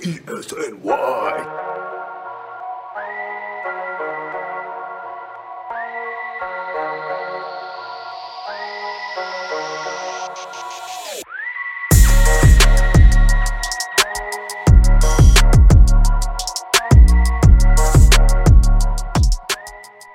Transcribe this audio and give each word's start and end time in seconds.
ESNY. 0.00 0.78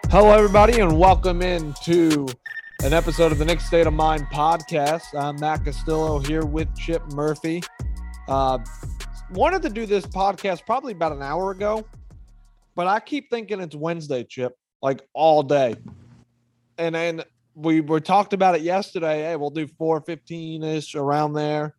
Hello, 0.09 0.31
everybody, 0.31 0.79
and 0.79 0.97
welcome 0.97 1.41
into 1.41 2.25
an 2.83 2.93
episode 2.93 3.33
of 3.33 3.37
the 3.37 3.43
Knicks 3.43 3.65
State 3.65 3.85
of 3.85 3.91
Mind 3.91 4.27
podcast. 4.31 5.13
I'm 5.13 5.37
Matt 5.41 5.65
Castillo 5.65 6.19
here 6.19 6.45
with 6.45 6.73
Chip 6.77 7.05
Murphy. 7.11 7.61
Uh, 8.29 8.59
wanted 9.31 9.61
to 9.63 9.69
do 9.69 9.85
this 9.85 10.05
podcast 10.05 10.65
probably 10.65 10.93
about 10.93 11.11
an 11.11 11.21
hour 11.21 11.51
ago, 11.51 11.85
but 12.75 12.87
I 12.87 12.99
keep 12.99 13.29
thinking 13.29 13.59
it's 13.59 13.75
Wednesday, 13.75 14.23
Chip, 14.23 14.55
like 14.81 15.01
all 15.13 15.43
day. 15.43 15.75
And 16.77 16.95
then 16.95 17.23
we 17.55 17.81
were 17.81 17.99
talked 17.99 18.33
about 18.33 18.55
it 18.55 18.61
yesterday. 18.61 19.23
Hey, 19.23 19.35
we'll 19.35 19.49
do 19.49 19.67
415 19.67 20.63
ish 20.63 20.95
around 20.95 21.33
there, 21.33 21.75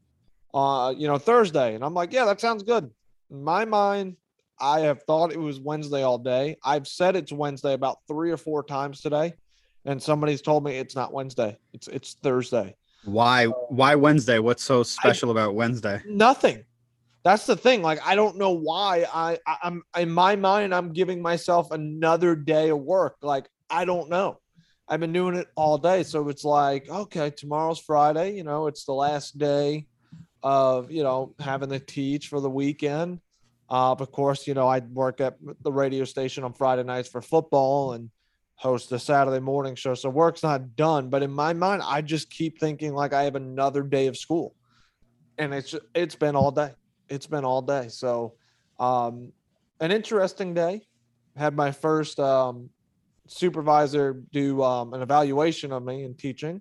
uh, 0.52 0.94
you 0.96 1.06
know, 1.06 1.18
Thursday. 1.18 1.74
And 1.74 1.84
I'm 1.84 1.94
like, 1.94 2.12
yeah, 2.12 2.24
that 2.26 2.40
sounds 2.40 2.62
good. 2.62 2.90
In 3.30 3.42
my 3.42 3.64
mind, 3.64 4.16
I 4.60 4.80
have 4.80 5.02
thought 5.02 5.32
it 5.32 5.40
was 5.40 5.60
Wednesday 5.60 6.02
all 6.02 6.18
day. 6.18 6.56
I've 6.64 6.86
said 6.86 7.16
it's 7.16 7.32
Wednesday 7.32 7.72
about 7.72 7.98
three 8.06 8.30
or 8.30 8.36
four 8.36 8.62
times 8.62 9.00
today, 9.00 9.34
and 9.84 10.00
somebody's 10.00 10.42
told 10.42 10.64
me 10.64 10.76
it's 10.76 10.94
not 10.94 11.12
Wednesday. 11.12 11.58
It's 11.72 11.88
it's 11.88 12.14
Thursday. 12.22 12.76
Why 13.04 13.46
why 13.46 13.96
Wednesday? 13.96 14.38
What's 14.38 14.62
so 14.62 14.84
special 14.84 15.32
about 15.32 15.56
Wednesday? 15.56 16.00
Nothing. 16.06 16.64
That's 17.24 17.46
the 17.46 17.56
thing. 17.56 17.82
Like 17.82 18.00
I 18.06 18.14
don't 18.14 18.36
know 18.36 18.50
why 18.50 19.06
I, 19.12 19.38
I 19.46 19.56
I'm 19.62 19.82
in 19.98 20.10
my 20.10 20.36
mind 20.36 20.74
I'm 20.74 20.92
giving 20.92 21.22
myself 21.22 21.70
another 21.70 22.36
day 22.36 22.68
of 22.68 22.80
work. 22.80 23.16
Like 23.22 23.48
I 23.70 23.86
don't 23.86 24.10
know. 24.10 24.40
I've 24.86 25.00
been 25.00 25.14
doing 25.14 25.34
it 25.34 25.48
all 25.56 25.78
day, 25.78 26.02
so 26.02 26.28
it's 26.28 26.44
like 26.44 26.88
okay, 26.88 27.30
tomorrow's 27.30 27.80
Friday. 27.80 28.36
You 28.36 28.44
know, 28.44 28.66
it's 28.66 28.84
the 28.84 28.92
last 28.92 29.38
day 29.38 29.86
of 30.42 30.90
you 30.90 31.02
know 31.02 31.34
having 31.40 31.70
to 31.70 31.78
teach 31.78 32.28
for 32.28 32.40
the 32.40 32.50
weekend. 32.50 33.20
Uh, 33.70 33.92
of 33.92 34.12
course, 34.12 34.46
you 34.46 34.52
know, 34.52 34.68
I 34.68 34.80
work 34.80 35.22
at 35.22 35.38
the 35.62 35.72
radio 35.72 36.04
station 36.04 36.44
on 36.44 36.52
Friday 36.52 36.82
nights 36.82 37.08
for 37.08 37.22
football 37.22 37.94
and 37.94 38.10
host 38.56 38.90
the 38.90 38.98
Saturday 38.98 39.40
morning 39.40 39.74
show. 39.74 39.94
So 39.94 40.10
work's 40.10 40.42
not 40.42 40.76
done. 40.76 41.08
But 41.08 41.22
in 41.22 41.30
my 41.30 41.54
mind, 41.54 41.80
I 41.82 42.02
just 42.02 42.30
keep 42.30 42.60
thinking 42.60 42.92
like 42.92 43.14
I 43.14 43.22
have 43.22 43.34
another 43.34 43.82
day 43.82 44.06
of 44.08 44.18
school. 44.18 44.54
And 45.38 45.54
it's 45.54 45.74
it's 45.94 46.14
been 46.14 46.36
all 46.36 46.50
day. 46.50 46.74
It's 47.08 47.26
been 47.26 47.44
all 47.44 47.62
day. 47.62 47.88
So 47.88 48.34
um 48.78 49.32
an 49.80 49.90
interesting 49.92 50.54
day. 50.54 50.86
Had 51.36 51.56
my 51.56 51.72
first 51.72 52.20
um 52.20 52.70
supervisor 53.26 54.22
do 54.32 54.62
um, 54.62 54.92
an 54.92 55.02
evaluation 55.02 55.72
of 55.72 55.82
me 55.82 56.04
in 56.04 56.14
teaching. 56.14 56.60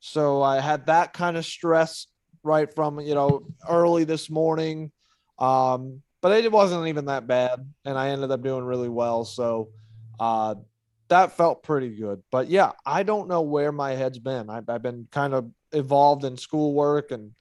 So 0.00 0.42
I 0.42 0.60
had 0.60 0.86
that 0.86 1.12
kind 1.12 1.36
of 1.36 1.44
stress 1.44 2.06
right 2.42 2.72
from, 2.72 3.00
you 3.00 3.14
know, 3.14 3.46
early 3.68 4.04
this 4.04 4.30
morning. 4.30 4.92
Um, 5.38 6.02
but 6.20 6.44
it 6.44 6.50
wasn't 6.50 6.88
even 6.88 7.06
that 7.06 7.26
bad, 7.26 7.60
and 7.84 7.96
I 7.96 8.08
ended 8.10 8.30
up 8.30 8.42
doing 8.42 8.64
really 8.64 8.88
well. 8.88 9.24
So 9.24 9.70
uh, 10.18 10.56
that 11.08 11.36
felt 11.36 11.62
pretty 11.62 11.96
good. 11.96 12.22
But 12.30 12.48
yeah, 12.48 12.72
I 12.84 13.04
don't 13.04 13.28
know 13.28 13.42
where 13.42 13.70
my 13.70 13.92
head's 13.92 14.18
been. 14.18 14.50
I've, 14.50 14.68
I've 14.68 14.82
been 14.82 15.06
kind 15.12 15.34
of 15.34 15.48
involved 15.72 16.24
in 16.24 16.36
schoolwork 16.36 17.12
and 17.12 17.32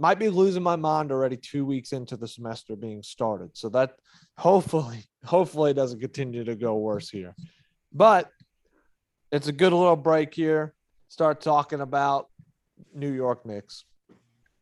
might 0.00 0.18
be 0.18 0.28
losing 0.28 0.62
my 0.62 0.76
mind 0.76 1.12
already 1.12 1.36
two 1.36 1.64
weeks 1.64 1.92
into 1.92 2.16
the 2.16 2.26
semester 2.26 2.74
being 2.76 3.02
started. 3.02 3.50
So 3.54 3.68
that 3.70 3.96
hopefully, 4.38 5.04
hopefully 5.24 5.72
it 5.72 5.74
doesn't 5.74 6.00
continue 6.00 6.44
to 6.44 6.56
go 6.56 6.76
worse 6.76 7.10
here. 7.10 7.34
But 7.92 8.30
it's 9.30 9.48
a 9.48 9.52
good 9.52 9.72
little 9.72 9.96
break 9.96 10.34
here. 10.34 10.74
Start 11.08 11.40
talking 11.40 11.80
about 11.80 12.28
New 12.94 13.12
York 13.12 13.44
Knicks. 13.44 13.84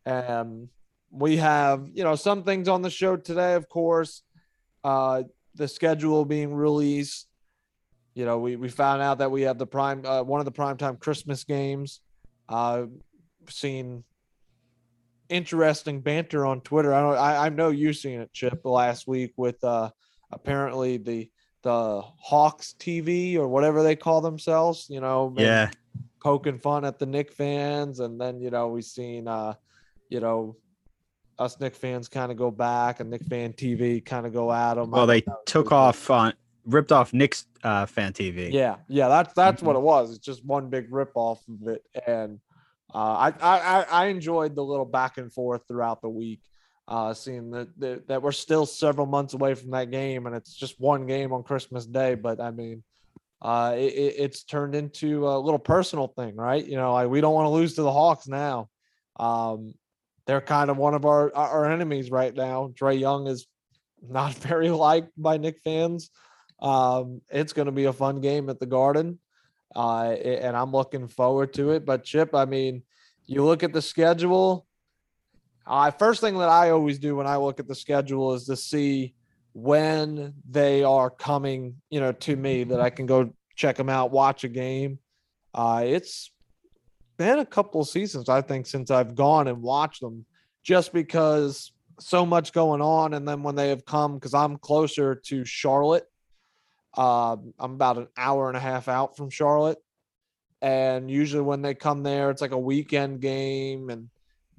And 0.05 0.69
we 1.11 1.37
have, 1.37 1.87
you 1.93 2.05
know, 2.05 2.17
some 2.17 2.43
things 2.43 2.69
on 2.69 2.83
the 2.83 2.91
show 2.91 3.17
today, 3.17 3.55
of 3.55 3.69
course. 3.69 4.23
Uh, 4.83 5.25
the 5.55 5.69
schedule 5.69 6.25
being 6.25 6.55
released. 6.55 7.27
You 8.15 8.25
know, 8.25 8.39
we, 8.39 8.57
we 8.57 8.69
found 8.69 9.03
out 9.03 9.19
that 9.19 9.31
we 9.31 9.43
have 9.43 9.59
the 9.59 9.67
prime 9.67 10.05
uh, 10.05 10.23
one 10.23 10.41
of 10.41 10.47
the 10.47 10.53
primetime 10.53 10.99
Christmas 10.99 11.45
games. 11.45 12.01
Uh, 12.49 12.87
seen 13.49 14.05
interesting 15.29 16.01
banter 16.01 16.47
on 16.47 16.61
Twitter. 16.63 16.93
I 16.95 17.01
don't 17.01 17.17
I, 17.17 17.47
I 17.47 17.49
know 17.49 17.69
you've 17.71 17.97
seen 17.97 18.21
it, 18.21 18.33
Chip, 18.33 18.61
last 18.65 19.07
week 19.07 19.33
with 19.37 19.63
uh 19.65 19.91
apparently 20.33 20.97
the 20.99 21.31
the 21.63 22.03
Hawks 22.21 22.75
TV 22.79 23.37
or 23.37 23.49
whatever 23.49 23.83
they 23.83 23.97
call 23.97 24.21
themselves, 24.21 24.87
you 24.89 25.01
know, 25.01 25.35
Yeah. 25.37 25.71
poking 26.21 26.59
fun 26.59 26.85
at 26.85 26.99
the 26.99 27.07
Knicks 27.07 27.35
fans, 27.35 28.01
and 28.01 28.21
then 28.21 28.41
you 28.41 28.51
know 28.51 28.69
we've 28.69 28.85
seen 28.85 29.27
uh, 29.29 29.55
you 30.09 30.21
know, 30.21 30.57
us 31.39 31.59
Knicks 31.61 31.79
fans 31.79 32.09
kind 32.09 32.31
of 32.33 32.39
go 32.39 32.51
back, 32.51 33.01
and 33.01 33.11
Knicks 33.11 33.27
fan 33.29 33.53
TV 33.53 34.05
kind 34.05 34.25
of 34.27 34.33
go 34.33 34.53
at 34.53 34.75
them. 34.75 34.91
Well, 34.91 35.07
they 35.07 35.25
took 35.47 35.73
off 35.73 36.09
on 36.11 36.33
ripped 36.65 36.93
off 36.93 37.13
Knicks 37.13 37.47
uh, 37.65 37.87
fan 37.87 38.13
TV. 38.13 38.53
Yeah, 38.53 38.77
yeah, 38.89 39.09
that's 39.09 39.33
that's 39.35 39.59
Mm-hmm. 39.59 39.67
what 39.67 39.77
it 39.77 39.83
was. 39.83 40.11
It's 40.11 40.25
just 40.25 40.45
one 40.45 40.69
big 40.71 40.93
rip 40.93 41.11
off 41.15 41.43
of 41.49 41.69
it, 41.69 41.83
and 42.07 42.39
uh, 42.95 43.31
I, 43.31 43.33
I 43.41 43.83
I- 43.91 44.07
enjoyed 44.07 44.55
the 44.55 44.65
little 44.65 44.85
back 44.87 45.19
and 45.19 45.33
forth 45.33 45.63
throughout 45.69 46.01
the 46.03 46.09
week, 46.09 46.41
uh, 46.87 47.13
seeing 47.15 47.51
that, 47.51 47.79
that 47.81 48.09
that 48.09 48.23
we're 48.23 48.33
still 48.33 48.65
several 48.67 49.07
months 49.07 49.35
away 49.35 49.55
from 49.55 49.71
that 49.73 49.91
game, 49.91 50.27
and 50.27 50.35
it's 50.35 50.55
just 50.55 50.81
one 50.81 51.07
game 51.07 51.33
on 51.33 51.43
Christmas 51.43 51.85
Day. 51.87 52.15
But 52.15 52.41
I 52.41 52.51
mean, 52.51 52.83
uh, 53.43 53.75
it- 53.77 54.15
it's 54.19 54.45
turned 54.45 54.75
into 54.75 55.29
a 55.29 55.39
little 55.39 55.59
personal 55.59 56.09
thing, 56.09 56.35
right? 56.37 56.65
You 56.65 56.77
know, 56.77 56.93
like 56.95 57.09
we 57.11 57.21
don't 57.21 57.35
want 57.35 57.47
to 57.47 57.51
lose 57.51 57.75
to 57.75 57.83
the 57.83 57.93
Hawks 57.93 58.27
now. 58.27 58.69
Um, 59.21 59.75
they're 60.27 60.41
kind 60.41 60.71
of 60.71 60.77
one 60.77 60.95
of 60.95 61.05
our 61.05 61.35
our 61.35 61.71
enemies 61.71 62.11
right 62.11 62.35
now. 62.35 62.73
Trae 62.79 62.99
Young 62.99 63.27
is 63.27 63.47
not 64.03 64.33
very 64.49 64.71
liked 64.71 65.11
by 65.17 65.37
Knicks 65.39 65.61
fans. 65.63 66.11
Um, 66.61 67.21
it's 67.31 67.53
going 67.53 67.67
to 67.67 67.73
be 67.73 67.85
a 67.85 67.93
fun 67.93 68.21
game 68.21 68.49
at 68.51 68.59
the 68.61 68.67
Garden, 68.67 69.19
uh, 69.75 70.11
and 70.11 70.57
I'm 70.57 70.73
looking 70.73 71.09
forward 71.09 71.53
to 71.55 71.71
it. 71.71 71.85
But 71.85 72.05
Chip, 72.05 72.35
I 72.35 72.45
mean, 72.45 72.83
you 73.27 73.45
look 73.45 73.63
at 73.63 73.73
the 73.73 73.83
schedule. 73.83 74.67
Uh, 75.67 75.91
first 75.91 76.21
thing 76.21 76.39
that 76.39 76.49
I 76.49 76.71
always 76.71 76.99
do 76.99 77.17
when 77.17 77.27
I 77.27 77.37
look 77.37 77.61
at 77.61 77.69
the 77.69 77.75
schedule 77.75 78.35
is 78.35 78.45
to 78.47 78.57
see 78.57 79.15
when 79.53 80.35
they 80.49 80.83
are 80.83 81.11
coming, 81.11 81.77
you 81.91 82.01
know, 82.01 82.13
to 82.13 82.37
me 82.37 82.65
that 82.65 82.81
I 82.81 82.91
can 82.91 83.07
go 83.07 83.31
check 83.55 83.77
them 83.77 83.89
out, 83.89 84.11
watch 84.11 84.45
a 84.45 84.49
game. 84.49 84.99
Uh, 85.53 85.83
it's 85.85 86.31
been 87.17 87.41
a 87.41 87.47
couple 87.47 87.81
of 87.81 87.89
seasons, 87.89 88.29
I 88.29 88.41
think, 88.41 88.67
since 88.67 88.91
I've 88.91 89.15
gone 89.15 89.49
and 89.49 89.61
watched 89.61 90.01
them, 90.01 90.25
just 90.63 90.93
because 90.93 91.73
so 91.99 92.25
much 92.25 92.53
going 92.53 92.81
on. 92.81 93.15
And 93.15 93.27
then 93.27 93.43
when 93.43 93.57
they 93.57 93.69
have 93.71 93.85
come, 93.85 94.15
because 94.15 94.35
I'm 94.35 94.57
closer 94.59 95.17
to 95.17 95.45
Charlotte, 95.45 96.07
uh, 96.99 97.37
I'm 97.61 97.75
about 97.75 97.97
an 97.97 98.09
hour 98.17 98.49
and 98.49 98.57
a 98.57 98.61
half 98.61 98.89
out 98.89 99.17
from 99.17 99.31
Charlotte. 99.31 99.79
And 100.61 101.09
usually 101.09 101.43
when 101.43 101.63
they 101.63 101.75
come 101.75 102.03
there, 102.03 102.31
it's 102.31 102.43
like 102.43 102.51
a 102.51 102.59
weekend 102.59 103.21
game, 103.21 103.89
and 103.89 104.11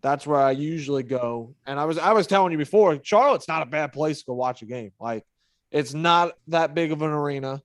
that's 0.02 0.26
where 0.26 0.40
I 0.40 0.52
usually 0.52 1.04
go. 1.04 1.54
And 1.68 1.78
I 1.78 1.84
was 1.84 1.98
I 1.98 2.14
was 2.14 2.26
telling 2.26 2.54
you 2.54 2.58
before, 2.58 2.98
Charlotte's 3.04 3.50
not 3.50 3.64
a 3.64 3.66
bad 3.66 3.92
place 3.92 4.20
to 4.20 4.28
go 4.28 4.34
watch 4.36 4.62
a 4.62 4.66
game. 4.66 4.94
Like 5.02 5.26
it's 5.70 5.94
not 5.94 6.32
that 6.48 6.74
big 6.74 6.94
of 6.94 7.02
an 7.02 7.12
arena. 7.12 7.62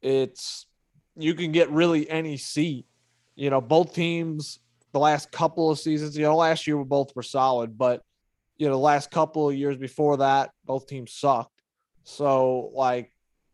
It's 0.00 0.66
you 1.16 1.34
can 1.34 1.52
get 1.52 1.70
really 1.70 2.10
any 2.10 2.36
seat. 2.36 2.86
You 3.36 3.50
know, 3.50 3.60
both 3.60 3.94
teams 3.94 4.58
the 4.90 4.98
last 4.98 5.30
couple 5.30 5.70
of 5.70 5.78
seasons, 5.78 6.18
you 6.18 6.24
know, 6.24 6.36
last 6.36 6.66
year 6.66 6.82
both 6.84 7.14
were 7.14 7.22
solid, 7.22 7.78
but 7.78 8.02
you 8.56 8.66
know, 8.66 8.72
the 8.72 8.78
last 8.78 9.12
couple 9.12 9.48
of 9.48 9.54
years 9.54 9.76
before 9.76 10.16
that, 10.16 10.50
both 10.64 10.88
teams 10.88 11.12
sucked. 11.12 11.62
So 12.02 12.72
like 12.74 13.11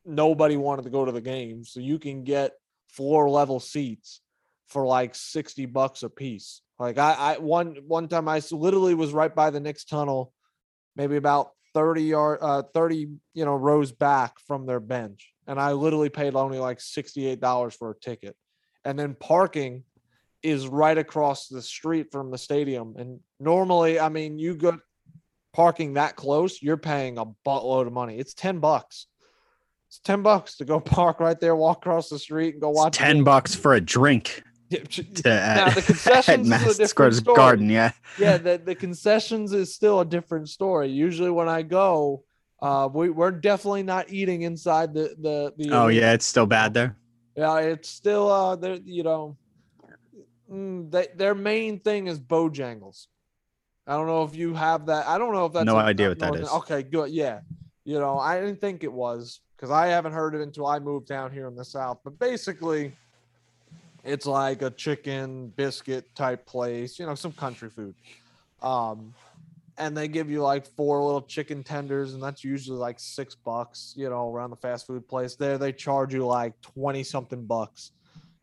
nobody 0.09 0.57
wanted 0.57 0.83
to 0.83 0.91
go 0.91 1.05
to 1.05 1.13
the 1.13 1.21
game. 1.21 1.65
So 1.65 1.81
you 1.81 1.99
can 1.99 2.25
get 2.25 2.53
floor 2.89 3.29
level 3.29 3.61
seats 3.61 4.21
for 4.69 4.87
like 4.87 5.15
60 5.15 5.67
bucks 5.67 6.03
a 6.03 6.11
piece. 6.11 6.63
Like 6.79 6.99
I, 6.99 7.13
I 7.13 7.39
one 7.39 7.77
one 7.87 8.09
time 8.09 8.29
I 8.29 8.41
literally 8.51 8.95
was 8.95 9.13
right 9.13 9.35
by 9.35 9.51
the 9.51 9.61
Knicks 9.61 9.85
tunnel, 9.85 10.33
maybe 10.97 11.17
about 11.17 11.51
30 11.75 12.03
yard 12.03 12.39
uh 12.41 12.63
30 12.73 13.09
you 13.35 13.45
know 13.45 13.55
rows 13.55 13.93
back 13.93 14.39
from 14.47 14.67
their 14.67 14.81
bench. 14.81 15.33
And 15.47 15.61
i 15.61 15.73
literally 15.73 16.09
paid 16.09 16.35
only 16.35 16.59
like 16.59 16.79
$68 16.79 17.75
for 17.77 17.91
a 17.91 17.99
ticket. 17.99 18.37
And 18.85 18.99
then 18.99 19.15
parking 19.15 19.85
is 20.43 20.69
right 20.69 20.97
across 20.97 21.49
the 21.49 21.63
street 21.63 22.13
from 22.13 22.31
the 22.31 22.39
stadium. 22.39 22.95
And 22.97 23.21
normally 23.41 23.99
i 23.99 24.09
mean 24.09 24.39
you 24.39 24.55
go 24.55 24.79
parking 25.53 25.95
that 25.95 26.15
close 26.15 26.63
you're 26.63 26.77
paying 26.77 27.19
a 27.19 27.27
buttload 27.47 27.87
of 27.87 27.93
money. 27.93 28.19
It's 28.19 28.35
10 28.35 28.61
bucks 28.61 29.08
it's 29.89 29.99
10 30.01 30.23
bucks 30.23 30.57
to 30.57 30.65
go 30.65 30.79
park 30.97 31.21
right 31.21 31.41
there 31.41 31.57
walk 31.57 31.79
across 31.79 32.09
the 32.09 32.19
street 32.19 32.55
and 32.55 32.61
go 32.61 32.71
watch 32.71 32.97
ten 32.97 33.17
game. 33.17 33.25
bucks 33.25 33.55
for 33.55 33.75
a 33.75 33.81
drink 33.81 34.43
Yeah, 34.71 34.81
to, 34.81 35.03
Now, 35.25 35.71
the 35.71 35.81
concessions 35.81 36.51
at 36.53 36.67
is 36.67 36.79
a 36.79 36.83
different 36.83 37.15
story. 37.15 37.37
Garden. 37.37 37.71
Yeah, 37.71 37.93
yeah, 38.19 38.37
the, 38.37 38.61
the 38.63 38.75
concessions 38.75 39.55
is 39.55 39.75
still 39.75 40.01
a 40.01 40.05
different 40.05 40.51
story. 40.51 40.89
Usually 40.89 41.31
when 41.31 41.49
I 41.49 41.63
go, 41.63 42.25
uh, 42.61 42.87
we, 42.93 43.09
we're 43.09 43.31
definitely 43.31 43.83
not 43.83 44.11
eating 44.11 44.43
inside 44.43 44.93
the 44.93 45.15
the 45.19 45.55
the. 45.57 45.71
oh 45.73 45.89
yeah, 45.89 46.13
it's 46.13 46.27
still 46.27 46.45
bad 46.45 46.75
there. 46.75 46.99
yeah. 47.35 47.57
It's 47.61 47.89
still 47.89 48.31
uh, 48.31 48.57
there. 48.57 48.75
You 48.85 49.05
know, 49.05 49.37
mm, 50.53 50.91
they, 50.91 51.07
their 51.17 51.35
main 51.35 51.81
thing 51.81 52.07
is 52.07 52.21
Bojangles. 52.21 53.07
I 53.87 53.95
don't 53.95 54.07
know 54.07 54.25
if 54.25 54.37
you 54.37 54.53
have 54.53 54.85
that. 54.87 55.07
I 55.09 55.17
don't 55.17 55.33
know 55.33 55.47
if 55.47 55.55
that's 55.55 55.65
No 55.65 55.77
idea 55.77 56.11
what 56.11 56.19
that 56.19 56.35
is. 56.35 56.49
Okay, 56.51 56.83
good. 56.83 57.09
Yeah, 57.09 57.41
you 57.87 57.99
know, 57.99 58.19
I 58.19 58.39
didn't 58.39 58.61
think 58.61 58.85
it 58.85 58.93
was 58.93 59.41
because 59.59 59.73
I 59.73 59.89
haven't 59.89 60.13
heard 60.13 60.37
it 60.37 60.41
until 60.41 60.67
I 60.67 60.79
moved 60.79 61.09
down 61.09 61.33
here 61.33 61.49
in 61.49 61.57
the 61.57 61.65
south. 61.65 61.99
But 62.05 62.19
basically, 62.19 62.93
it's 64.05 64.25
like 64.25 64.63
a 64.63 64.71
chicken 64.71 65.53
biscuit 65.57 66.15
type 66.15 66.47
place. 66.47 66.99
You 66.99 67.07
know, 67.07 67.17
some 67.17 67.33
country 67.33 67.69
food. 67.69 67.95
Um, 68.63 69.15
and 69.77 69.97
they 69.97 70.09
give 70.09 70.31
you 70.31 70.43
like 70.43 70.67
four 70.67 71.03
little 71.03 71.23
chicken 71.23 71.63
tenders, 71.65 72.15
and 72.15 72.23
that's 72.23 72.45
usually 72.45 72.79
like 72.79 73.01
six 73.01 73.35
bucks. 73.35 73.95
You 73.97 74.09
know, 74.09 74.33
around 74.33 74.51
the 74.51 74.57
fast 74.57 74.87
food 74.87 75.09
place 75.09 75.35
there, 75.35 75.59
they 75.59 75.73
charge 75.73 76.15
you 76.15 76.25
like 76.25 76.61
twenty 76.61 77.03
something 77.03 77.45
bucks 77.45 77.93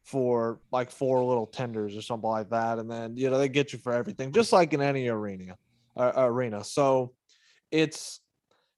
for 0.04 0.60
like 0.72 0.92
four 0.92 1.24
little 1.24 1.48
tenders 1.48 1.96
or 1.98 2.02
something 2.02 2.30
like 2.30 2.50
that, 2.50 2.78
and 2.78 2.92
then 2.92 3.16
you 3.18 3.30
know 3.30 3.38
they 3.38 3.50
get 3.50 3.74
you 3.74 3.80
for 3.80 3.94
everything, 3.94 4.32
just 4.32 4.52
like 4.52 4.74
in 4.74 4.82
any 4.82 5.08
arena. 5.08 5.56
Uh, 5.98 6.12
arena. 6.18 6.62
So 6.62 7.14
it's 7.72 8.20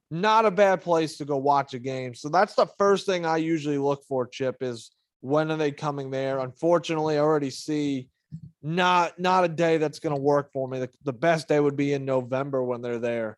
not 0.09 0.45
a 0.45 0.51
bad 0.51 0.81
place 0.81 1.17
to 1.17 1.25
go 1.25 1.37
watch 1.37 1.73
a 1.73 1.79
game. 1.79 2.13
So 2.13 2.29
that's 2.29 2.55
the 2.55 2.67
first 2.77 3.05
thing 3.05 3.25
I 3.25 3.37
usually 3.37 3.77
look 3.77 4.03
for. 4.07 4.27
Chip 4.27 4.57
is 4.61 4.91
when 5.21 5.51
are 5.51 5.57
they 5.57 5.71
coming 5.71 6.11
there? 6.11 6.39
Unfortunately, 6.39 7.17
I 7.17 7.21
already 7.21 7.49
see 7.49 8.09
not 8.61 9.19
not 9.19 9.43
a 9.43 9.49
day 9.49 9.77
that's 9.77 9.99
going 9.99 10.15
to 10.15 10.21
work 10.21 10.51
for 10.51 10.67
me. 10.67 10.79
The, 10.79 10.89
the 11.03 11.13
best 11.13 11.47
day 11.47 11.59
would 11.59 11.75
be 11.75 11.93
in 11.93 12.05
November 12.05 12.63
when 12.63 12.81
they're 12.81 12.99
there. 12.99 13.37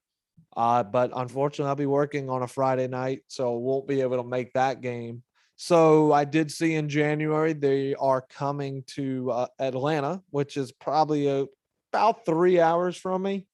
Uh, 0.56 0.83
but 0.83 1.12
unfortunately, 1.16 1.69
I'll 1.69 1.75
be 1.75 1.86
working 1.86 2.30
on 2.30 2.44
a 2.44 2.48
Friday 2.48 2.88
night, 2.88 3.21
so 3.27 3.54
won't 3.54 3.88
be 3.88 4.01
able 4.01 4.18
to 4.18 4.27
make 4.27 4.54
that 4.54 4.81
game. 4.81 5.24
So 5.56 6.13
I 6.13 6.24
did 6.24 6.51
see 6.51 6.75
in 6.75 6.89
January 6.89 7.54
they 7.54 7.94
are 7.95 8.21
coming 8.21 8.83
to 8.95 9.30
uh, 9.31 9.48
Atlanta, 9.60 10.21
which 10.30 10.57
is 10.57 10.71
probably 10.71 11.27
a, 11.27 11.45
about 11.92 12.25
three 12.25 12.60
hours 12.60 12.95
from 12.95 13.24
me. 13.24 13.45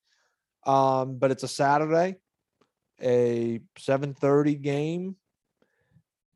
Um, 0.66 1.18
but 1.18 1.32
it's 1.32 1.44
a 1.44 1.48
Saturday, 1.48 2.18
a 3.02 3.62
7:30 3.80 4.56
game. 4.56 5.16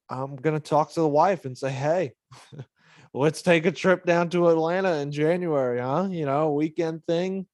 I'm 0.09 0.35
gonna 0.35 0.59
talk 0.59 0.93
to 0.93 1.01
the 1.01 1.07
wife 1.07 1.45
and 1.45 1.57
say, 1.57 1.71
hey, 1.71 2.13
let's 3.13 3.41
take 3.41 3.65
a 3.65 3.71
trip 3.71 4.05
down 4.05 4.29
to 4.29 4.49
Atlanta 4.49 4.95
in 4.95 5.11
January, 5.11 5.79
huh? 5.79 6.07
You 6.09 6.25
know, 6.25 6.53
weekend 6.53 7.05
thing. 7.05 7.45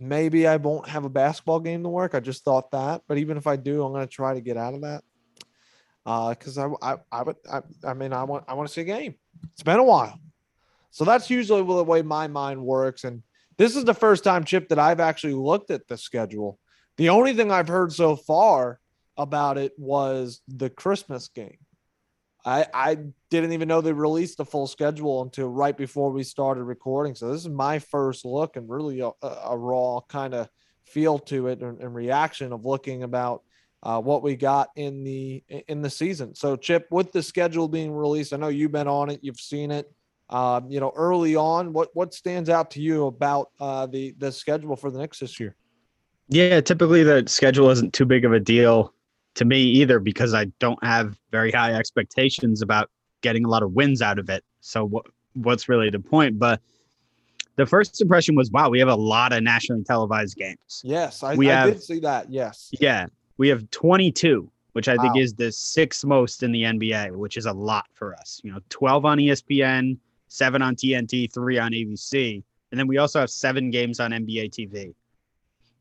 Maybe 0.00 0.46
I 0.46 0.56
won't 0.56 0.88
have 0.88 1.04
a 1.04 1.10
basketball 1.10 1.58
game 1.58 1.82
to 1.82 1.88
work. 1.88 2.14
I 2.14 2.20
just 2.20 2.44
thought 2.44 2.70
that, 2.70 3.02
but 3.08 3.18
even 3.18 3.36
if 3.36 3.48
I 3.48 3.56
do, 3.56 3.84
I'm 3.84 3.92
gonna 3.92 4.06
try 4.06 4.34
to 4.34 4.40
get 4.40 4.56
out 4.56 4.74
of 4.74 4.82
that. 4.82 5.02
Uh, 6.06 6.30
because 6.30 6.56
I, 6.56 6.68
I, 6.80 6.96
I 7.12 7.22
would, 7.22 7.36
I, 7.52 7.60
I 7.84 7.92
mean, 7.92 8.14
I 8.14 8.22
want, 8.24 8.44
I 8.48 8.54
want 8.54 8.66
to 8.66 8.72
see 8.72 8.80
a 8.80 8.84
game. 8.84 9.16
It's 9.52 9.62
been 9.62 9.78
a 9.78 9.84
while, 9.84 10.18
so 10.90 11.04
that's 11.04 11.28
usually 11.28 11.60
the 11.62 11.84
way 11.84 12.00
my 12.02 12.28
mind 12.28 12.62
works. 12.62 13.04
And 13.04 13.22
this 13.58 13.76
is 13.76 13.84
the 13.84 13.92
first 13.92 14.24
time, 14.24 14.44
Chip, 14.44 14.68
that 14.68 14.78
I've 14.78 15.00
actually 15.00 15.34
looked 15.34 15.70
at 15.70 15.86
the 15.88 15.98
schedule. 15.98 16.58
The 16.98 17.08
only 17.08 17.32
thing 17.32 17.50
I've 17.50 17.68
heard 17.68 17.92
so 17.92 18.16
far 18.16 18.80
about 19.16 19.56
it 19.56 19.72
was 19.78 20.40
the 20.48 20.68
Christmas 20.68 21.28
game. 21.28 21.58
I 22.44 22.66
I 22.74 22.98
didn't 23.30 23.52
even 23.52 23.68
know 23.68 23.80
they 23.80 23.92
released 23.92 24.38
the 24.38 24.44
full 24.44 24.66
schedule 24.66 25.22
until 25.22 25.48
right 25.48 25.76
before 25.76 26.10
we 26.10 26.22
started 26.24 26.64
recording. 26.64 27.14
So 27.14 27.32
this 27.32 27.42
is 27.42 27.48
my 27.48 27.78
first 27.78 28.24
look 28.24 28.56
and 28.56 28.68
really 28.68 29.00
a, 29.00 29.10
a- 29.22 29.56
raw 29.56 30.00
kind 30.08 30.34
of 30.34 30.48
feel 30.84 31.18
to 31.18 31.48
it 31.48 31.60
and, 31.62 31.80
and 31.80 31.94
reaction 31.94 32.52
of 32.52 32.64
looking 32.64 33.02
about 33.02 33.42
uh, 33.82 34.00
what 34.00 34.22
we 34.22 34.34
got 34.34 34.70
in 34.76 35.04
the 35.04 35.42
in 35.68 35.82
the 35.82 35.90
season. 35.90 36.34
So 36.34 36.56
Chip, 36.56 36.88
with 36.90 37.12
the 37.12 37.22
schedule 37.22 37.68
being 37.68 37.92
released, 37.92 38.32
I 38.32 38.36
know 38.38 38.48
you've 38.48 38.72
been 38.72 38.88
on 38.88 39.10
it, 39.10 39.20
you've 39.22 39.40
seen 39.40 39.70
it. 39.70 39.92
Um, 40.30 40.70
you 40.70 40.78
know, 40.80 40.92
early 40.94 41.36
on, 41.36 41.72
what 41.72 41.90
what 41.94 42.12
stands 42.12 42.48
out 42.48 42.72
to 42.72 42.80
you 42.80 43.06
about 43.06 43.50
uh, 43.60 43.86
the 43.86 44.14
the 44.18 44.32
schedule 44.32 44.76
for 44.76 44.90
the 44.90 44.98
Knicks 44.98 45.20
this 45.20 45.38
year? 45.38 45.56
Yeah, 46.28 46.60
typically 46.60 47.02
the 47.02 47.24
schedule 47.26 47.70
isn't 47.70 47.92
too 47.94 48.04
big 48.04 48.24
of 48.24 48.32
a 48.32 48.40
deal 48.40 48.92
to 49.34 49.44
me 49.44 49.60
either 49.62 49.98
because 49.98 50.34
I 50.34 50.46
don't 50.58 50.82
have 50.84 51.16
very 51.30 51.50
high 51.50 51.72
expectations 51.74 52.60
about 52.62 52.90
getting 53.22 53.44
a 53.44 53.48
lot 53.48 53.62
of 53.62 53.72
wins 53.72 54.02
out 54.02 54.18
of 54.18 54.28
it. 54.28 54.44
So 54.60 54.84
what 54.84 55.06
what's 55.34 55.68
really 55.68 55.90
the 55.90 56.00
point? 56.00 56.38
But 56.38 56.60
the 57.56 57.66
first 57.66 58.00
impression 58.00 58.34
was, 58.34 58.50
wow, 58.50 58.68
we 58.68 58.78
have 58.78 58.88
a 58.88 58.94
lot 58.94 59.32
of 59.32 59.42
nationally 59.42 59.84
televised 59.84 60.36
games. 60.36 60.80
Yes, 60.84 61.22
I, 61.22 61.34
We 61.34 61.50
I 61.50 61.54
have- 61.60 61.72
did 61.72 61.82
see 61.82 62.00
that. 62.00 62.30
Yes. 62.30 62.70
Yeah, 62.80 63.06
we 63.36 63.48
have 63.48 63.68
22, 63.70 64.50
which 64.72 64.88
I 64.88 64.96
think 64.96 65.16
is 65.16 65.34
the 65.34 65.50
sixth 65.50 66.04
most 66.04 66.42
in 66.42 66.52
the 66.52 66.62
NBA, 66.62 67.12
which 67.16 67.36
is 67.36 67.46
a 67.46 67.52
lot 67.52 67.86
for 67.94 68.14
us. 68.14 68.40
You 68.44 68.52
know, 68.52 68.58
12 68.68 69.04
on 69.04 69.18
ESPN, 69.18 69.96
seven 70.28 70.62
on 70.62 70.76
TNT, 70.76 71.32
three 71.32 71.58
on 71.58 71.72
ABC, 71.72 72.42
and 72.70 72.78
then 72.78 72.86
we 72.86 72.98
also 72.98 73.20
have 73.20 73.30
seven 73.30 73.70
games 73.70 73.98
on 73.98 74.10
NBA 74.12 74.50
TV. 74.50 74.94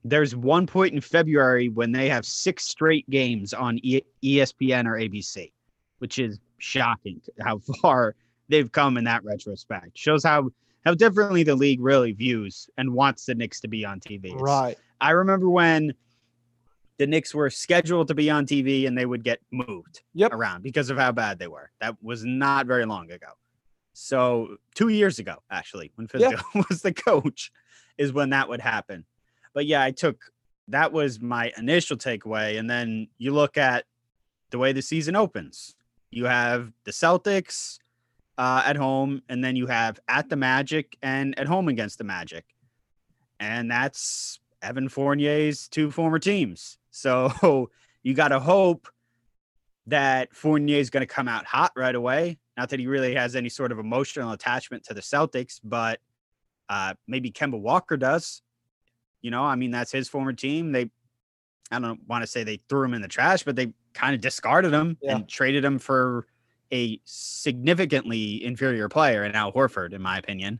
There's 0.10 0.36
one 0.36 0.68
point 0.68 0.94
in 0.94 1.02
February 1.02 1.68
when 1.70 1.92
they 1.92 2.08
have 2.10 2.26
six 2.26 2.66
straight 2.66 3.10
games 3.10 3.54
on 3.54 3.78
e- 3.84 4.02
ESPN 4.24 4.86
or 4.86 4.94
ABC, 4.94 5.52
which 6.00 6.18
is 6.18 6.40
shocking 6.60 7.22
how 7.42 7.60
far 7.82 8.16
they've 8.48 8.72
come 8.72 8.98
in 8.98 9.04
that 9.04 9.24
retrospect. 9.26 9.98
Shows 9.98 10.24
how 10.24 10.50
how 10.86 10.94
differently 10.94 11.44
the 11.44 11.56
league 11.56 11.82
really 11.82 12.14
views 12.14 12.70
and 12.78 12.94
wants 12.94 13.26
the 13.26 13.36
Knicks 13.36 13.60
to 13.62 13.68
be 13.68 13.84
on 13.84 14.00
TV. 14.00 14.34
Right. 14.34 14.78
I 15.02 15.12
remember 15.12 15.50
when 15.50 15.94
the 16.98 17.06
Knicks 17.06 17.36
were 17.36 17.50
scheduled 17.50 18.08
to 18.08 18.16
be 18.16 18.30
on 18.30 18.46
TV 18.46 18.88
and 18.88 18.98
they 18.98 19.06
would 19.06 19.24
get 19.24 19.40
moved 19.52 20.02
Yep. 20.14 20.32
around 20.32 20.64
because 20.64 20.90
of 20.90 20.98
how 20.98 21.12
bad 21.12 21.38
they 21.40 21.48
were. 21.48 21.70
That 21.82 22.02
was 22.02 22.24
not 22.24 22.66
very 22.68 22.86
long 22.86 23.12
ago. 23.12 23.28
So 23.94 24.56
two 24.76 24.88
years 24.88 25.20
ago, 25.20 25.36
actually, 25.52 25.92
when 25.96 26.08
Yeah. 26.18 26.32
Fizdale 26.32 26.66
was 26.70 26.82
the 26.82 26.94
coach, 26.94 27.52
is 27.98 28.14
when 28.14 28.30
that 28.30 28.48
would 28.48 28.62
happen. 28.62 29.04
But 29.58 29.66
yeah, 29.66 29.82
I 29.82 29.90
took 29.90 30.22
that 30.68 30.94
was 30.94 31.20
my 31.20 31.52
initial 31.58 31.98
takeaway. 31.98 32.60
And 32.60 32.70
then 32.70 33.08
you 33.18 33.34
look 33.34 33.58
at 33.58 33.86
the 34.52 34.60
way 34.60 34.72
the 34.72 34.84
season 34.84 35.16
opens. 35.16 35.76
You 36.12 36.26
have 36.26 36.72
the 36.84 36.92
Celtics 36.92 37.80
uh, 38.38 38.62
at 38.64 38.76
home, 38.76 39.24
and 39.30 39.44
then 39.44 39.56
you 39.56 39.66
have 39.66 40.00
at 40.08 40.30
the 40.30 40.36
Magic 40.36 40.96
and 41.02 41.40
at 41.40 41.48
home 41.48 41.70
against 41.70 41.98
the 41.98 42.04
Magic. 42.04 42.46
And 43.40 43.72
that's 43.72 44.40
Evan 44.62 44.90
Fournier's 44.90 45.68
two 45.68 45.90
former 45.90 46.20
teams. 46.20 46.78
So 46.92 47.72
you 48.04 48.14
got 48.14 48.28
to 48.28 48.40
hope 48.40 48.88
that 49.88 50.36
Fournier 50.36 50.78
is 50.78 50.92
going 50.92 51.02
to 51.02 51.12
come 51.12 51.28
out 51.28 51.46
hot 51.46 51.72
right 51.76 51.96
away. 51.96 52.38
Not 52.58 52.70
that 52.70 52.80
he 52.80 52.86
really 52.86 53.16
has 53.16 53.36
any 53.36 53.50
sort 53.50 53.72
of 53.72 53.80
emotional 53.80 54.34
attachment 54.34 54.84
to 54.84 54.94
the 54.94 55.02
Celtics, 55.02 55.60
but 55.64 56.00
uh, 56.70 56.94
maybe 57.08 57.32
Kemba 57.32 57.60
Walker 57.60 57.98
does. 57.98 58.44
You 59.22 59.32
know, 59.32 59.44
I 59.44 59.56
mean, 59.56 59.72
that's 59.72 59.92
his 59.92 60.08
former 60.08 60.34
team. 60.34 60.72
They, 60.72 60.90
I 61.72 61.80
don't 61.80 62.00
want 62.08 62.24
to 62.24 62.28
say 62.28 62.44
they 62.44 62.60
threw 62.70 62.84
him 62.86 62.94
in 62.94 63.02
the 63.02 63.08
trash, 63.08 63.44
but 63.44 63.56
they 63.56 63.74
kind 63.94 64.14
of 64.16 64.22
discarded 64.22 64.74
him 64.74 64.98
Yeah. 65.02 65.16
and 65.16 65.28
traded 65.28 65.66
him 65.66 65.80
for 65.80 66.28
a 66.72 67.00
significantly 67.06 68.44
inferior 68.44 68.90
player 68.90 69.24
in 69.24 69.34
Al 69.36 69.52
Horford, 69.52 69.94
in 69.94 70.02
my 70.02 70.18
opinion, 70.18 70.60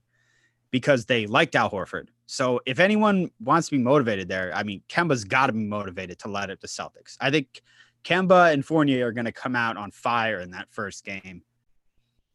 because 0.72 1.06
they 1.06 1.28
liked 1.28 1.56
Al 1.56 1.70
Horford. 1.70 2.08
So 2.26 2.60
if 2.66 2.80
anyone 2.80 3.30
wants 3.40 3.70
to 3.70 3.78
be 3.78 3.82
motivated 3.84 4.28
there, 4.28 4.52
I 4.54 4.64
mean, 4.64 4.82
Kemba's 4.90 5.24
got 5.24 5.48
to 5.48 5.54
be 5.54 5.60
motivated 5.64 6.20
to 6.20 6.28
let 6.30 6.50
up 6.50 6.60
the 6.60 6.68
Celtics. 6.68 7.16
I 7.22 7.30
think 7.32 7.62
Kemba 8.04 8.54
and 8.54 8.66
Fournier 8.66 9.08
are 9.08 9.12
going 9.12 9.26
to 9.26 9.32
come 9.32 9.56
out 9.56 9.78
on 9.78 9.92
fire 9.92 10.40
in 10.40 10.52
that 10.52 10.68
first 10.72 11.06
game. 11.06 11.42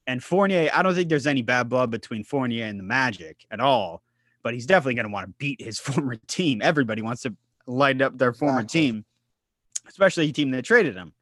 And 0.06 0.22
Fournier, 0.22 0.70
I 0.74 0.82
don't 0.82 0.94
think 0.94 1.08
there's 1.08 1.26
any 1.26 1.42
bad 1.42 1.68
blood 1.68 1.90
between 1.90 2.24
Fournier 2.24 2.66
and 2.66 2.78
the 2.78 2.84
Magic 2.84 3.46
at 3.50 3.60
all, 3.60 4.02
but 4.42 4.54
he's 4.54 4.66
definitely 4.66 4.94
going 4.94 5.06
to 5.06 5.12
want 5.12 5.26
to 5.28 5.34
beat 5.38 5.60
his 5.60 5.78
former 5.80 6.16
team. 6.26 6.60
Everybody 6.62 7.02
wants 7.02 7.22
to 7.22 7.34
light 7.66 8.00
up 8.02 8.18
their 8.18 8.32
former 8.32 8.60
Exactly. 8.60 8.80
team, 8.80 9.04
especially 9.88 10.28
a 10.28 10.32
team 10.32 10.50
that 10.52 10.64
traded 10.64 10.94
him. 10.96 11.12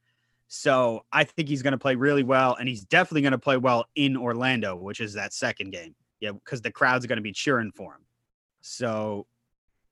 So 0.49 1.05
I 1.13 1.25
think 1.25 1.49
he's 1.49 1.63
going 1.63 1.73
to 1.73 1.79
play 1.79 1.95
really 1.95 2.25
well, 2.25 2.57
and 2.57 2.69
he's 2.69 2.83
definitely 2.83 3.23
going 3.23 3.33
to 3.33 3.39
play 3.39 3.57
well 3.57 3.87
in 3.95 4.17
Orlando, 4.17 4.75
which 4.75 5.01
is 5.01 5.15
that 5.15 5.33
second 5.33 5.71
game. 5.71 5.95
Yeah, 6.19 6.33
because 6.33 6.61
the 6.61 6.73
crowd's 6.73 7.07
going 7.07 7.17
to 7.19 7.23
be 7.23 7.33
cheering 7.33 7.71
for 7.73 7.93
him. 7.95 8.01
So 8.61 9.27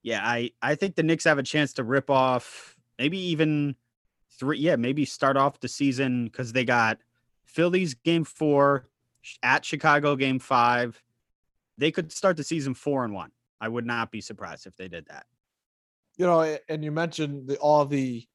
Yeah, 0.02 0.20
I 0.22 0.50
I 0.60 0.74
think 0.74 0.96
the 0.96 1.02
Knicks 1.02 1.24
have 1.24 1.38
a 1.38 1.42
chance 1.42 1.72
to 1.74 1.84
rip 1.84 2.10
off 2.10 2.76
maybe 2.98 3.18
even 3.18 3.76
three. 4.32 4.58
Yeah, 4.58 4.76
maybe 4.76 5.04
start 5.04 5.36
off 5.36 5.60
the 5.60 5.68
season 5.68 6.24
because 6.24 6.52
they 6.52 6.64
got 6.64 6.98
Philly's 7.44 7.94
game 7.94 8.24
four 8.24 8.88
at 9.42 9.64
Chicago 9.64 10.16
game 10.16 10.38
five. 10.38 11.02
They 11.78 11.90
could 11.90 12.12
start 12.12 12.36
the 12.36 12.44
season 12.44 12.74
four 12.74 13.04
and 13.04 13.14
one. 13.14 13.30
I 13.60 13.68
would 13.68 13.86
not 13.86 14.10
be 14.10 14.20
surprised 14.20 14.66
if 14.66 14.76
they 14.76 14.88
did 14.88 15.06
that. 15.08 15.26
You 16.16 16.26
know, 16.26 16.58
and 16.68 16.84
you 16.84 16.90
mentioned 16.92 17.48
the, 17.48 17.56
all 17.58 17.84
the 17.86 18.26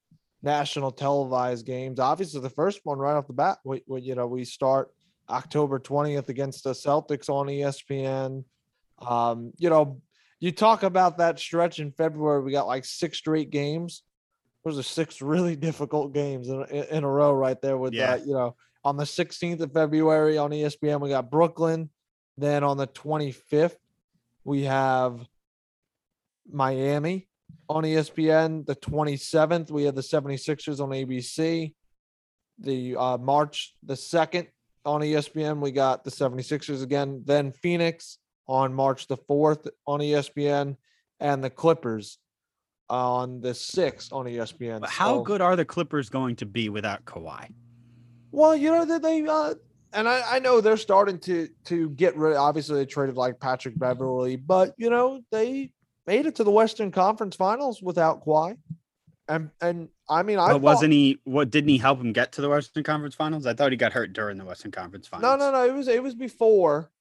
national 0.41 0.91
televised 0.91 1.65
games. 1.65 2.00
Obviously, 2.00 2.41
the 2.41 2.50
first 2.50 2.81
one 2.83 2.97
right 2.97 3.15
off 3.15 3.27
the 3.27 3.33
bat, 3.33 3.57
we, 3.63 3.83
we 3.88 4.01
you 4.01 4.15
know 4.15 4.27
we 4.27 4.45
start 4.45 4.91
October 5.29 5.79
twentieth 5.79 6.29
against 6.29 6.63
the 6.63 6.71
Celtics 6.71 7.29
on 7.29 7.47
ESPN. 7.47 8.45
Um, 9.00 9.51
you 9.57 9.69
know, 9.69 10.01
you 10.39 10.51
talk 10.51 10.83
about 10.83 11.17
that 11.17 11.39
stretch 11.39 11.79
in 11.79 11.91
February. 11.91 12.41
We 12.41 12.51
got 12.51 12.67
like 12.67 12.85
six 12.85 13.17
straight 13.17 13.50
games. 13.50 14.03
Those 14.63 14.77
are 14.79 14.83
six 14.83 15.21
really 15.33 15.55
difficult 15.55 16.13
games 16.13 16.47
in, 16.47 16.63
in 16.63 17.03
a 17.03 17.09
row 17.09 17.33
right 17.33 17.62
there. 17.62 17.77
With 17.77 17.93
Yeah. 17.93 18.17
that, 18.17 18.27
you 18.27 18.33
know, 18.33 18.55
on 18.85 18.97
the 18.97 19.03
16th 19.03 19.62
of 19.62 19.73
February 19.73 20.38
on 20.38 20.51
ESPN, 20.51 21.01
we 21.01 21.09
got 21.09 21.31
Brooklyn. 21.31 21.89
Then 22.37 22.63
on 22.63 22.77
the 22.77 22.87
25th, 22.87 23.75
we 24.43 24.63
have 24.63 25.25
Miami 26.51 27.27
on 27.69 27.83
ESPN. 27.83 28.65
The 28.65 28.75
27th, 28.75 29.71
we 29.71 29.83
have 29.83 29.95
the 29.95 30.01
76ers 30.01 30.79
on 30.79 30.89
ABC. 30.89 31.73
The 32.59 32.95
uh, 32.95 33.17
March 33.17 33.73
the 33.83 33.95
2nd 33.95 34.47
on 34.85 35.01
ESPN, 35.01 35.59
we 35.59 35.71
got 35.71 36.03
the 36.03 36.11
76ers 36.11 36.83
again. 36.83 37.23
Then 37.25 37.51
Phoenix 37.51 38.19
on 38.47 38.73
March 38.73 39.07
the 39.07 39.17
4th 39.17 39.67
on 39.87 40.01
ESPN 40.01 40.75
and 41.19 41.43
the 41.43 41.49
Clippers 41.49 42.19
on 42.89 43.41
the 43.41 43.49
6th 43.51 44.11
on 44.11 44.25
ESPN. 44.25 44.81
But 44.81 44.89
how 44.89 45.15
So- 45.15 45.23
good 45.23 45.41
are 45.41 45.55
the 45.55 45.65
Clippers 45.65 46.09
going 46.09 46.35
to 46.37 46.45
be 46.45 46.69
without 46.69 47.05
Kawhi? 47.05 47.53
Well, 48.31 48.55
you 48.55 48.71
know 48.71 48.85
that 48.85 49.01
they 49.01 49.25
uh 49.25 49.53
and 49.93 50.07
I, 50.07 50.35
I 50.35 50.39
know 50.39 50.62
they're 50.62 50.77
starting 50.77 51.19
to 51.19 51.47
to 51.65 51.89
get 51.91 52.15
rid 52.17 52.35
obviously 52.35 52.75
they 52.77 52.85
traded 52.85 53.15
like 53.15 53.39
Patrick 53.39 53.77
Beverley, 53.77 54.35
but 54.35 54.73
you 54.77 54.89
know, 54.89 55.21
they 55.31 55.71
made 56.07 56.25
it 56.25 56.35
to 56.35 56.43
the 56.43 56.51
Western 56.51 56.91
Conference 56.91 57.35
Finals 57.35 57.81
without 57.81 58.25
Kawhi. 58.25 58.57
And 59.27 59.51
and 59.62 59.89
I 60.09 60.23
mean 60.23 60.39
I 60.39 60.50
thought- 60.50 60.62
wasn't 60.62 60.93
he? 60.93 61.19
What 61.23 61.50
didn't 61.50 61.69
he 61.69 61.77
help 61.77 62.00
him 62.00 62.12
get 62.12 62.33
to 62.33 62.41
the 62.41 62.50
Western 62.50 62.83
Conference 62.83 63.15
Finals? 63.15 63.45
I 63.45 63.53
thought 63.53 63.71
he 63.71 63.77
got 63.77 63.93
hurt 63.93 64.13
during 64.13 64.38
the 64.38 64.45
Western 64.45 64.71
Conference 64.71 65.07
Finals. 65.07 65.23
No, 65.23 65.35
no, 65.38 65.51
no. 65.51 65.65
It 65.65 65.73
was 65.73 65.88
it 65.88 66.03
was 66.03 66.15
before 66.15 66.91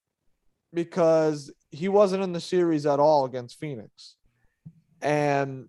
because 0.72 1.50
he 1.70 1.88
wasn't 1.88 2.22
in 2.22 2.32
the 2.32 2.40
series 2.40 2.86
at 2.86 3.00
all 3.00 3.24
against 3.24 3.58
Phoenix. 3.58 4.16
And 5.00 5.68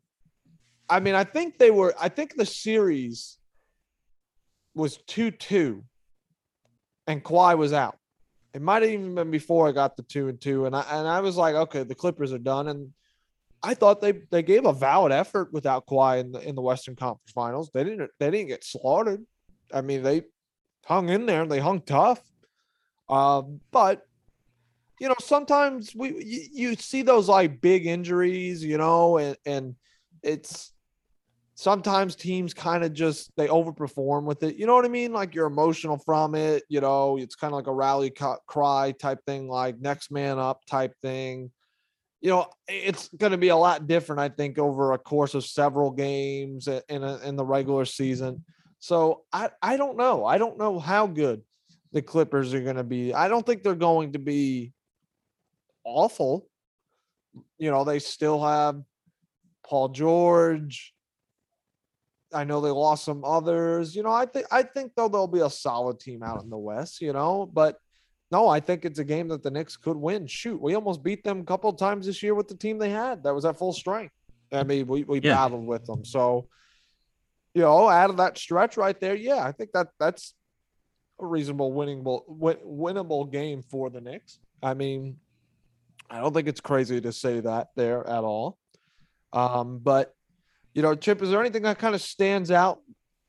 I 0.89 1.00
mean, 1.00 1.15
I 1.15 1.24
think 1.24 1.58
they 1.58 1.72
were 1.72 1.96
I 2.00 2.10
think 2.10 2.36
the 2.36 2.46
series 2.46 3.38
was 4.75 4.98
2-2 5.08 5.84
and 7.08 7.24
Kawhi 7.24 7.58
was 7.58 7.74
out. 7.74 7.98
It 8.54 8.62
might 8.62 8.84
have 8.84 8.92
even 8.92 9.16
been 9.16 9.32
before 9.32 9.68
I 9.68 9.72
got 9.72 9.98
the 9.98 10.04
2 10.04 10.30
and 10.30 10.40
2 10.40 10.66
and 10.66 10.76
I 10.76 10.82
and 10.90 11.08
I 11.08 11.22
was 11.22 11.38
like, 11.38 11.56
okay, 11.56 11.84
the 11.84 11.96
Clippers 11.96 12.34
are 12.34 12.40
done 12.40 12.68
and 12.68 12.92
I 13.64 13.74
thought 13.74 14.02
they 14.02 14.14
they 14.30 14.44
gave 14.44 14.66
a 14.66 14.74
valid 14.74 15.12
effort 15.12 15.54
without 15.54 15.88
Kawhi 15.88 16.20
in 16.20 16.32
the 16.34 16.40
in 16.48 16.56
the 16.56 16.62
Western 16.62 16.96
Conference 16.96 17.32
Finals. 17.32 17.72
They 17.74 17.84
didn't 17.84 18.12
they 18.20 18.30
didn't 18.30 18.50
get 18.50 18.64
slaughtered. 18.64 19.26
I 19.74 19.82
mean, 19.82 20.04
they 20.04 20.24
hung 20.86 21.10
in 21.10 21.26
there. 21.26 21.44
And 21.44 21.52
they 21.52 21.60
hung 21.60 21.82
tough. 21.82 22.22
Um, 23.10 23.62
but 23.72 24.02
you 25.00 25.08
know, 25.08 25.16
sometimes 25.20 25.96
we 25.96 26.10
you, 26.24 26.48
you 26.52 26.76
see 26.76 27.02
those 27.02 27.30
like 27.30 27.62
big 27.62 27.86
injuries, 27.86 28.64
you 28.64 28.78
know, 28.78 29.18
and 29.18 29.38
and 29.46 29.76
it's 30.22 30.73
sometimes 31.56 32.16
teams 32.16 32.54
kind 32.54 32.84
of 32.84 32.94
just 32.94 33.32
they 33.38 33.48
overperform 33.48 34.24
with 34.24 34.44
it. 34.44 34.56
You 34.56 34.66
know 34.66 34.76
what 34.76 34.86
I 34.86 34.90
mean? 34.90 35.14
Like 35.14 35.36
you're 35.36 35.48
emotional 35.48 35.98
from 35.98 36.36
it. 36.36 36.64
You 36.70 36.82
know, 36.82 37.18
it's 37.18 37.36
kind 37.36 37.54
of 37.54 37.56
like 37.56 37.68
a 37.68 37.74
rally 37.74 38.14
cry 38.48 38.94
type 39.00 39.20
thing, 39.26 39.48
like 39.48 39.80
next 39.80 40.12
man 40.12 40.40
up 40.40 40.66
type 40.66 40.94
thing. 41.02 41.52
You 42.22 42.30
know, 42.30 42.48
it's 42.68 43.10
going 43.10 43.34
to 43.34 43.38
be 43.38 43.50
a 43.50 43.56
lot 43.56 43.86
different, 43.86 44.22
I 44.22 44.30
think, 44.30 44.58
over 44.58 44.94
a 44.94 44.98
course 44.98 45.34
of 45.34 45.46
several 45.46 45.92
games 45.92 46.68
in 46.68 47.04
a, 47.04 47.18
in 47.18 47.36
the 47.36 47.46
regular 47.46 47.86
season. 47.86 48.46
So 48.80 49.24
I 49.32 49.50
I 49.62 49.78
don't 49.78 49.98
know. 49.98 50.26
I 50.26 50.38
don't 50.38 50.58
know 50.58 50.80
how 50.80 51.08
good 51.08 51.42
the 51.92 52.02
Clippers 52.02 52.54
are 52.54 52.62
going 52.62 52.78
to 52.78 52.84
be. 52.84 53.14
I 53.14 53.28
don't 53.28 53.46
think 53.46 53.62
they're 53.62 53.76
going 53.76 54.14
to 54.14 54.20
be 54.20 54.74
awful. 55.84 56.48
You 57.58 57.72
know, 57.72 57.84
they 57.84 58.00
still 58.00 58.44
have 58.44 58.82
Paul 59.66 59.90
George. 59.90 60.93
I 62.34 62.44
know 62.44 62.62
they 62.62 62.70
lost 62.70 63.06
some 63.06 63.24
others. 63.24 63.96
You 63.96 64.04
know, 64.04 64.12
I 64.12 64.25
think 64.25 64.48
I 64.52 64.63
think 64.63 64.94
though 64.96 65.08
they'll 65.08 65.28
be 65.28 65.42
a 65.42 65.50
solid 65.50 66.00
team 66.00 66.24
out 66.24 66.44
in 66.44 66.50
the 66.50 66.58
West. 66.58 67.02
You 67.02 67.13
know, 67.13 67.50
but 67.52 67.78
no, 68.32 68.48
I 68.48 68.60
think 68.60 68.86
it's 68.86 69.00
a 69.00 69.04
game 69.04 69.28
that 69.30 69.44
the 69.44 69.52
Knicks 69.52 69.78
could 69.78 69.98
win. 69.98 70.25
Shoot, 70.28 70.62
we 70.62 70.74
almost 70.75 71.04
beat 71.04 71.24
them 71.24 71.42
a 71.42 71.44
couple 71.44 71.70
of 71.70 71.78
times 71.78 72.08
this 72.08 72.24
year 72.24 72.34
with 72.34 72.48
the 72.48 72.56
team 72.58 72.78
they 72.80 72.90
had 72.90 73.24
that 73.24 73.34
was 73.36 73.46
at 73.46 73.58
full 73.58 73.74
strength. 73.74 74.13
I 74.52 74.63
mean, 74.63 74.88
we 74.88 75.04
we 75.04 75.20
Yeah. 75.22 75.36
battled 75.36 75.66
with 75.68 75.86
them. 75.86 76.04
So, 76.06 76.48
you 77.54 77.62
know, 77.62 77.88
out 77.90 78.10
of 78.10 78.18
that 78.18 78.38
stretch 78.38 78.78
right 78.78 79.00
there, 79.00 79.16
yeah, 79.16 79.44
I 79.44 79.52
think 79.52 79.72
that 79.74 79.90
that's 80.00 80.34
a 81.20 81.25
reasonable 81.25 81.72
winnable 81.72 82.24
win, 82.28 82.58
winnable 82.66 83.32
game 83.32 83.62
for 83.62 83.90
the 83.90 84.02
Knicks. 84.02 84.40
I 84.62 84.74
mean, 84.74 85.20
I 86.10 86.20
don't 86.20 86.34
think 86.34 86.48
it's 86.48 86.62
crazy 86.62 87.00
to 87.02 87.12
say 87.12 87.40
that 87.42 87.70
there 87.75 88.06
at 88.08 88.24
all. 88.24 88.58
Um, 89.32 89.80
but 89.80 90.13
you 90.74 90.82
know, 90.82 90.96
Chip, 90.96 91.22
is 91.22 91.30
there 91.30 91.39
anything 91.39 91.63
that 91.63 91.80
kind 91.80 91.96
of 91.96 92.01
stands 92.01 92.51
out 92.51 92.82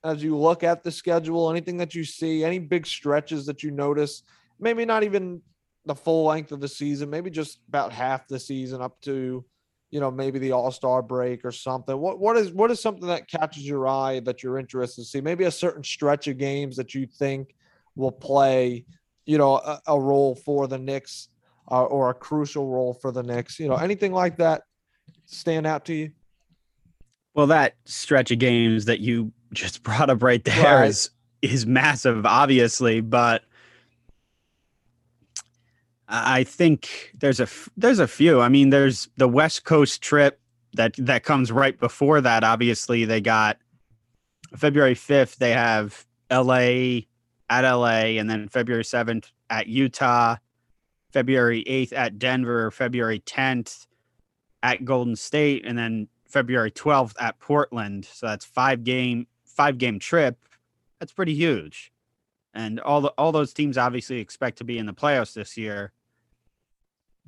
as 0.03 0.23
you 0.23 0.37
look 0.37 0.63
at 0.63 0.83
the 0.83 0.91
schedule? 0.91 1.51
Anything 1.51 1.77
that 1.79 1.95
you 1.95 2.05
see? 2.05 2.45
Any 2.45 2.59
big 2.59 2.87
stretches 2.87 3.47
that 3.47 3.63
you 3.63 3.71
notice? 3.71 4.23
Maybe 4.59 4.85
not 4.85 5.03
even 5.03 5.43
the 5.85 5.95
full 5.95 6.25
length 6.25 6.53
of 6.53 6.61
the 6.61 6.69
season, 6.69 7.11
maybe 7.11 7.31
just 7.31 7.59
about 7.69 7.93
half 7.93 8.27
the 8.27 8.39
season 8.39 8.81
up 8.81 8.99
to, 9.03 9.45
you 9.91 10.01
know, 10.01 10.11
maybe 10.11 10.39
the 10.39 10.53
All 10.53 10.71
Star 10.71 11.03
break 11.03 11.45
or 11.45 11.53
something. 11.53 11.97
What 11.99 12.19
what 12.19 12.37
is 12.37 12.51
what 12.51 12.71
is 12.71 12.81
something 12.81 13.09
that 13.09 13.29
catches 13.29 13.67
your 13.67 13.87
eye 13.87 14.21
that 14.21 14.43
you're 14.43 14.59
interested 14.59 15.03
to 15.03 15.07
see? 15.07 15.21
Maybe 15.21 15.45
a 15.45 15.51
certain 15.51 15.85
stretch 15.85 16.27
of 16.29 16.39
games 16.39 16.77
that 16.77 16.95
you 16.95 17.07
think 17.07 17.55
will 17.95 18.13
play, 18.13 18.87
you 19.27 19.37
know, 19.37 19.57
a, 19.57 19.81
a 19.87 20.01
role 20.01 20.35
for 20.35 20.67
the 20.67 20.79
Knicks 20.79 21.29
uh, 21.71 21.85
or 21.85 22.11
a 22.11 22.15
crucial 22.15 22.69
role 22.69 22.95
for 22.95 23.13
the 23.13 23.23
Knicks. 23.23 23.61
You 23.61 23.69
know, 23.69 23.77
anything 23.77 24.13
like 24.13 24.39
that 24.39 24.63
stand 25.27 25.67
out 25.67 25.85
to 25.87 25.95
you? 25.95 26.11
Well, 27.35 27.47
that 27.49 27.75
stretch 27.85 28.31
of 28.31 28.39
games 28.39 28.85
that 28.87 29.01
you 29.01 29.33
just 29.53 29.83
brought 29.85 30.11
up 30.11 30.23
right 30.23 30.43
there 30.45 30.81
Right. 30.81 30.89
is 30.89 31.11
is 31.43 31.67
massive, 31.67 32.25
obviously, 32.25 33.01
but 33.03 33.43
I 36.09 36.45
think 36.45 37.13
there's 37.19 37.41
a 37.41 37.49
there's 37.77 37.99
a 37.99 38.07
few. 38.09 38.41
I 38.41 38.49
mean, 38.49 38.71
there's 38.71 39.09
the 39.17 39.29
West 39.29 39.65
Coast 39.65 40.03
trip 40.03 40.41
that 40.75 40.95
that 40.99 41.25
comes 41.25 41.51
right 41.51 41.79
before 41.79 42.21
that. 42.21 42.45
Obviously, 42.45 43.05
they 43.05 43.21
got 43.21 43.59
February 44.57 44.95
5th. 44.95 45.37
They 45.37 45.53
have 45.53 46.07
L.A. 46.31 47.07
at 47.51 47.65
L.A. 47.65 48.19
and 48.19 48.29
then 48.29 48.49
February 48.49 48.85
7th 48.85 49.31
at 49.51 49.67
Utah. 49.67 50.37
February 51.13 51.65
8th 51.69 51.93
at 51.93 52.19
Denver. 52.19 52.71
February 52.71 53.21
10th 53.21 53.87
at 54.63 54.85
Golden 54.85 55.15
State, 55.17 55.65
and 55.67 55.77
then 55.77 56.09
February 56.35 56.73
12th 56.73 57.15
at 57.21 57.39
Portland. 57.39 58.05
So 58.05 58.27
that's 58.27 58.45
five 58.45 58.83
game 58.85 59.27
five 59.47 59.79
game 59.79 59.99
trip. 60.01 60.37
That's 60.99 61.13
pretty 61.13 61.35
huge. 61.35 61.93
And 62.55 62.81
all 62.81 63.01
the 63.01 63.09
all 63.17 63.31
those 63.33 63.53
teams 63.55 63.79
obviously 63.79 64.19
expect 64.19 64.59
to 64.59 64.65
be 64.65 64.77
in 64.79 64.87
the 64.87 64.93
playoffs 64.93 65.33
this 65.33 65.57
year. 65.57 65.93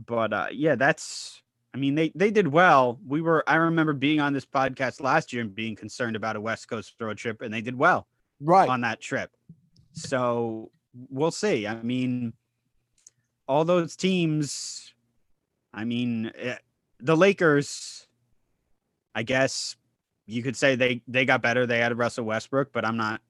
But 0.04 0.32
uh, 0.32 0.46
yeah, 0.52 0.74
that's 0.74 1.40
I 1.72 1.78
mean 1.78 1.94
they 1.94 2.10
they 2.14 2.30
did 2.30 2.48
well. 2.48 2.98
We 3.06 3.20
were 3.22 3.44
I 3.48 3.56
remember 3.56 3.92
being 3.92 4.20
on 4.20 4.32
this 4.32 4.44
podcast 4.44 5.00
last 5.00 5.32
year 5.32 5.42
and 5.42 5.54
being 5.54 5.76
concerned 5.76 6.16
about 6.16 6.36
a 6.36 6.40
West 6.40 6.68
Coast 6.68 6.94
road 7.00 7.16
trip, 7.16 7.42
and 7.42 7.54
they 7.54 7.60
did 7.62 7.76
well 7.76 8.06
Right. 8.40 8.68
on 8.68 8.80
that 8.82 9.00
trip. 9.00 9.30
So 9.92 10.70
we'll 11.10 11.30
see. 11.30 11.66
I 11.66 11.80
mean, 11.82 12.32
all 13.48 13.64
those 13.64 13.94
teams. 13.96 14.92
I 15.72 15.84
mean, 15.84 16.32
eh, 16.36 16.56
the 17.00 17.16
Lakers. 17.16 18.05
I 19.16 19.22
guess 19.22 19.76
you 20.26 20.42
could 20.42 20.56
say 20.56 20.76
they 20.76 21.00
they 21.08 21.24
got 21.24 21.40
better. 21.40 21.66
They 21.66 21.80
added 21.80 21.96
Russell 21.96 22.26
Westbrook, 22.26 22.70
but 22.70 22.84
I'm 22.84 22.98
not. 22.98 23.22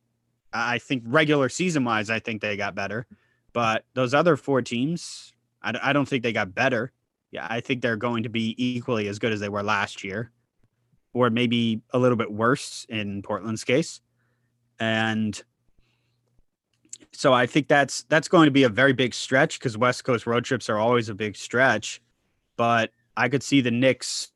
I 0.52 0.78
think 0.78 1.04
regular 1.06 1.48
season 1.48 1.84
wise, 1.84 2.10
I 2.10 2.18
think 2.18 2.42
they 2.42 2.56
got 2.56 2.74
better. 2.74 3.06
But 3.52 3.84
those 3.94 4.12
other 4.12 4.36
four 4.36 4.62
teams, 4.62 5.32
I, 5.62 5.78
I 5.82 5.92
don't 5.92 6.08
think 6.08 6.24
they 6.24 6.32
got 6.32 6.54
better. 6.54 6.92
Yeah, 7.30 7.46
I 7.48 7.60
think 7.60 7.82
they're 7.82 7.96
going 7.96 8.24
to 8.24 8.28
be 8.28 8.54
equally 8.58 9.06
as 9.08 9.18
good 9.18 9.32
as 9.32 9.40
they 9.40 9.48
were 9.48 9.62
last 9.62 10.02
year, 10.02 10.32
or 11.12 11.30
maybe 11.30 11.82
a 11.90 11.98
little 11.98 12.16
bit 12.16 12.32
worse 12.32 12.84
in 12.88 13.22
Portland's 13.22 13.62
case. 13.62 14.00
And 14.80 15.40
so 17.12 17.32
I 17.32 17.46
think 17.46 17.68
that's 17.68 18.02
that's 18.04 18.28
going 18.28 18.46
to 18.46 18.50
be 18.50 18.64
a 18.64 18.68
very 18.68 18.92
big 18.92 19.14
stretch 19.14 19.60
because 19.60 19.78
West 19.78 20.02
Coast 20.02 20.26
road 20.26 20.44
trips 20.44 20.68
are 20.68 20.78
always 20.78 21.08
a 21.08 21.14
big 21.14 21.36
stretch. 21.36 22.02
But 22.56 22.90
I 23.16 23.28
could 23.28 23.44
see 23.44 23.60
the 23.60 23.70
Knicks 23.70 24.32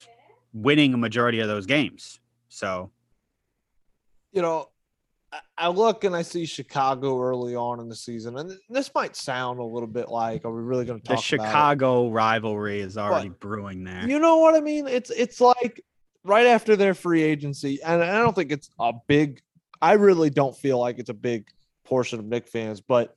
winning 0.53 0.95
a 0.95 0.97
majority 0.97 1.41
of 1.41 1.49
those 1.49 1.67
games. 1.67 2.21
So 2.49 2.91
you 4.33 4.43
know, 4.43 4.69
I- 5.59 5.69
look 5.69 6.05
and 6.05 6.15
I 6.15 6.23
see 6.23 6.47
Chicago 6.47 7.21
early 7.21 7.55
on 7.55 7.81
in 7.81 7.89
the 7.89 7.97
season, 7.97 8.37
and 8.39 8.53
this 8.69 8.91
might 8.95 9.17
sound 9.17 9.59
a 9.61 9.65
little 9.65 9.89
bit 9.89 10.09
like, 10.09 10.45
are 10.45 10.53
we 10.53 10.63
really 10.63 10.85
going 10.85 11.01
to 11.01 11.03
the 11.03 11.15
talk 11.17 11.33
about 11.33 11.45
it? 11.45 11.49
Chicago 11.49 12.11
rivalry 12.11 12.81
is 12.81 12.97
already 12.99 13.29
brewing 13.29 13.85
there. 13.85 14.09
You 14.09 14.19
know 14.19 14.39
what 14.39 14.55
I 14.55 14.61
mean? 14.61 14.87
It's 14.87 15.11
it's 15.11 15.41
like 15.41 15.85
right 16.25 16.47
after 16.47 16.77
their 16.77 16.95
free 16.95 17.23
agency, 17.23 17.81
and 17.83 18.03
I 18.03 18.19
don't 18.19 18.35
think 18.35 18.53
it's 18.53 18.71
a 18.79 18.93
big. 19.07 19.41
I 19.83 19.95
really 19.95 20.31
don't 20.31 20.57
feel 20.57 20.79
like 20.79 20.99
it's 20.99 21.11
a 21.11 21.15
big 21.15 21.49
portion 21.85 22.19
of 22.19 22.25
Knicks 22.27 22.51
fans, 22.51 22.81
but 22.81 23.17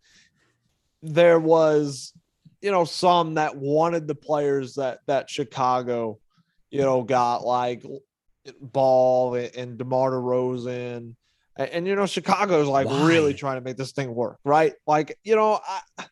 there 1.02 1.40
was, 1.40 2.14
you 2.62 2.72
know, 2.72 2.86
some 2.86 3.34
that 3.36 3.56
wanted 3.58 4.08
the 4.08 4.16
players 4.16 4.76
that 4.76 5.00
that 5.08 5.30
Chicago, 5.30 6.20
you 6.74 6.82
know, 6.82 7.04
got 7.04 7.46
like 7.46 7.84
Ball 8.60 9.36
and 9.36 9.78
DeMar 9.78 10.12
DeRozan. 10.12 11.16
And, 11.56 11.70
and 11.70 11.88
you 11.88 11.96
know, 11.96 12.08
Chicago's 12.08 12.68
like 12.68 12.88
really 12.90 13.34
trying 13.34 13.58
to 13.58 13.62
make 13.62 13.78
this 13.78 13.92
thing 13.92 14.14
work, 14.16 14.40
right? 14.44 14.74
Like, 14.88 15.18
you 15.24 15.36
know, 15.36 15.60
I 15.98 16.06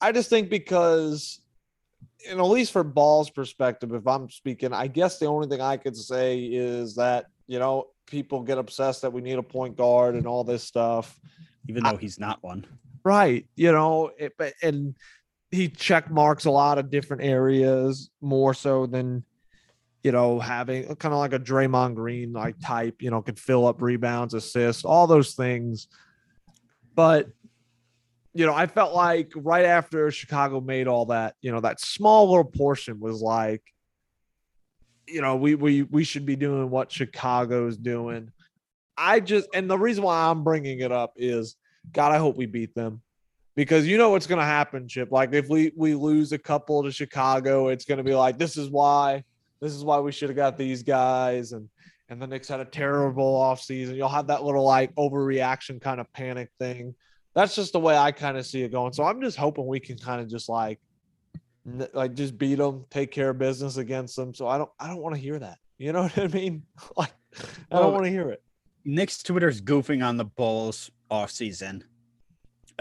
I 0.00 0.12
just 0.12 0.30
think 0.30 0.50
because 0.50 1.40
and 2.30 2.38
at 2.38 2.44
least 2.44 2.72
for 2.72 2.84
Ball's 2.84 3.28
perspective, 3.28 3.92
if 3.92 4.06
I'm 4.06 4.30
speaking, 4.30 4.72
I 4.72 4.86
guess 4.86 5.18
the 5.18 5.26
only 5.26 5.48
thing 5.48 5.60
I 5.60 5.76
could 5.76 5.96
say 5.96 6.38
is 6.38 6.94
that, 6.94 7.26
you 7.46 7.58
know, 7.58 7.88
people 8.06 8.42
get 8.42 8.58
obsessed 8.58 9.02
that 9.02 9.12
we 9.12 9.20
need 9.20 9.38
a 9.38 9.42
point 9.42 9.76
guard 9.76 10.14
and 10.14 10.26
all 10.26 10.44
this 10.44 10.62
stuff. 10.62 11.18
even 11.68 11.82
though 11.82 11.96
he's 11.96 12.18
not 12.18 12.42
one. 12.42 12.66
Right. 13.04 13.46
You 13.56 13.72
know, 13.72 14.12
it, 14.18 14.34
but 14.38 14.54
and 14.62 14.96
he 15.50 15.68
check 15.68 16.10
marks 16.10 16.44
a 16.44 16.50
lot 16.50 16.78
of 16.78 16.90
different 16.90 17.22
areas 17.22 18.10
more 18.20 18.54
so 18.54 18.86
than 18.86 19.24
you 20.04 20.12
know 20.12 20.38
having 20.38 20.84
kind 20.96 21.12
of 21.12 21.18
like 21.18 21.32
a 21.32 21.40
Draymond 21.40 21.96
Green 21.96 22.32
like 22.32 22.60
type. 22.60 23.02
You 23.02 23.10
know, 23.10 23.22
could 23.22 23.38
fill 23.38 23.66
up 23.66 23.82
rebounds, 23.82 24.34
assists, 24.34 24.84
all 24.84 25.08
those 25.08 25.34
things. 25.34 25.88
But 26.94 27.28
you 28.34 28.46
know, 28.46 28.54
I 28.54 28.66
felt 28.66 28.94
like 28.94 29.32
right 29.34 29.64
after 29.64 30.10
Chicago 30.10 30.60
made 30.60 30.88
all 30.88 31.06
that, 31.06 31.36
you 31.40 31.52
know, 31.52 31.60
that 31.60 31.80
small 31.80 32.28
little 32.28 32.44
portion 32.44 33.00
was 33.00 33.22
like, 33.22 33.62
you 35.06 35.22
know, 35.22 35.36
we 35.36 35.54
we 35.54 35.82
we 35.82 36.04
should 36.04 36.26
be 36.26 36.36
doing 36.36 36.68
what 36.68 36.92
Chicago's 36.92 37.76
doing. 37.76 38.30
I 38.96 39.20
just 39.20 39.48
and 39.54 39.70
the 39.70 39.78
reason 39.78 40.04
why 40.04 40.28
I'm 40.28 40.44
bringing 40.44 40.80
it 40.80 40.92
up 40.92 41.14
is 41.16 41.56
God, 41.92 42.12
I 42.12 42.18
hope 42.18 42.36
we 42.36 42.46
beat 42.46 42.74
them 42.74 43.00
because 43.54 43.86
you 43.86 43.96
know 43.98 44.10
what's 44.10 44.26
going 44.26 44.40
to 44.40 44.44
happen, 44.44 44.86
Chip. 44.86 45.12
Like 45.12 45.32
if 45.32 45.48
we 45.48 45.72
we 45.76 45.94
lose 45.94 46.32
a 46.32 46.38
couple 46.38 46.82
to 46.82 46.92
Chicago, 46.92 47.68
it's 47.68 47.84
going 47.84 47.98
to 47.98 48.04
be 48.04 48.14
like 48.14 48.36
this 48.36 48.56
is 48.56 48.68
why 48.68 49.24
this 49.64 49.72
is 49.72 49.82
why 49.82 49.98
we 49.98 50.12
should 50.12 50.28
have 50.28 50.36
got 50.36 50.58
these 50.58 50.82
guys 50.82 51.52
and 51.52 51.68
and 52.10 52.20
the 52.20 52.26
Knicks 52.26 52.48
had 52.48 52.60
a 52.60 52.66
terrible 52.66 53.40
offseason. 53.40 53.96
You'll 53.96 54.10
have 54.10 54.26
that 54.26 54.44
little 54.44 54.62
like 54.64 54.94
overreaction 54.96 55.80
kind 55.80 56.00
of 56.00 56.12
panic 56.12 56.50
thing. 56.58 56.94
That's 57.34 57.54
just 57.54 57.72
the 57.72 57.80
way 57.80 57.96
I 57.96 58.12
kind 58.12 58.36
of 58.36 58.44
see 58.44 58.62
it 58.62 58.70
going. 58.70 58.92
So 58.92 59.04
I'm 59.04 59.22
just 59.22 59.38
hoping 59.38 59.66
we 59.66 59.80
can 59.80 59.96
kind 59.96 60.20
of 60.20 60.28
just 60.28 60.48
like 60.50 60.78
like 61.94 62.12
just 62.12 62.36
beat 62.36 62.56
them, 62.56 62.84
take 62.90 63.10
care 63.10 63.30
of 63.30 63.38
business 63.38 63.78
against 63.78 64.16
them. 64.16 64.34
So 64.34 64.46
I 64.46 64.58
don't 64.58 64.70
I 64.78 64.86
don't 64.88 64.98
want 65.00 65.14
to 65.14 65.20
hear 65.20 65.38
that. 65.38 65.56
You 65.78 65.92
know 65.92 66.02
what 66.14 66.18
I 66.18 66.28
mean? 66.28 66.64
Like 66.96 67.12
I 67.38 67.76
don't 67.76 67.80
Well, 67.80 67.92
want 67.92 68.04
to 68.04 68.10
hear 68.10 68.28
it. 68.28 68.42
Knicks 68.84 69.22
Twitter's 69.22 69.62
goofing 69.62 70.06
on 70.06 70.18
the 70.18 70.26
Bulls 70.26 70.90
off 71.10 71.30
season. 71.30 71.84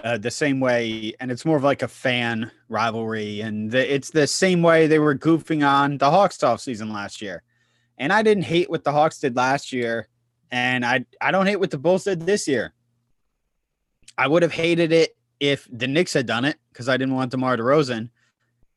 Uh, 0.01 0.17
the 0.17 0.31
same 0.31 0.59
way, 0.59 1.13
and 1.19 1.31
it's 1.31 1.45
more 1.45 1.55
of 1.55 1.63
like 1.63 1.81
a 1.81 1.87
fan 1.87 2.51
rivalry, 2.67 3.41
and 3.41 3.69
the, 3.71 3.93
it's 3.93 4.09
the 4.09 4.25
same 4.25 4.61
way 4.61 4.87
they 4.87 4.99
were 4.99 5.15
goofing 5.15 5.65
on 5.65 5.97
the 5.97 6.09
Hawks 6.09 6.41
off 6.41 6.61
season 6.61 6.91
last 6.91 7.21
year. 7.21 7.43
And 7.97 8.11
I 8.11 8.23
didn't 8.23 8.43
hate 8.43 8.69
what 8.69 8.83
the 8.83 8.91
Hawks 8.91 9.19
did 9.19 9.35
last 9.35 9.71
year, 9.71 10.07
and 10.51 10.83
I 10.83 11.05
I 11.21 11.31
don't 11.31 11.45
hate 11.45 11.59
what 11.59 11.71
the 11.71 11.77
Bulls 11.77 12.05
did 12.05 12.21
this 12.21 12.47
year. 12.47 12.73
I 14.17 14.27
would 14.27 14.41
have 14.41 14.51
hated 14.51 14.91
it 14.91 15.15
if 15.39 15.67
the 15.71 15.87
Knicks 15.87 16.13
had 16.13 16.25
done 16.25 16.45
it 16.45 16.57
because 16.71 16.89
I 16.89 16.97
didn't 16.97 17.15
want 17.15 17.31
DeMar 17.31 17.57
DeRozan, 17.57 18.09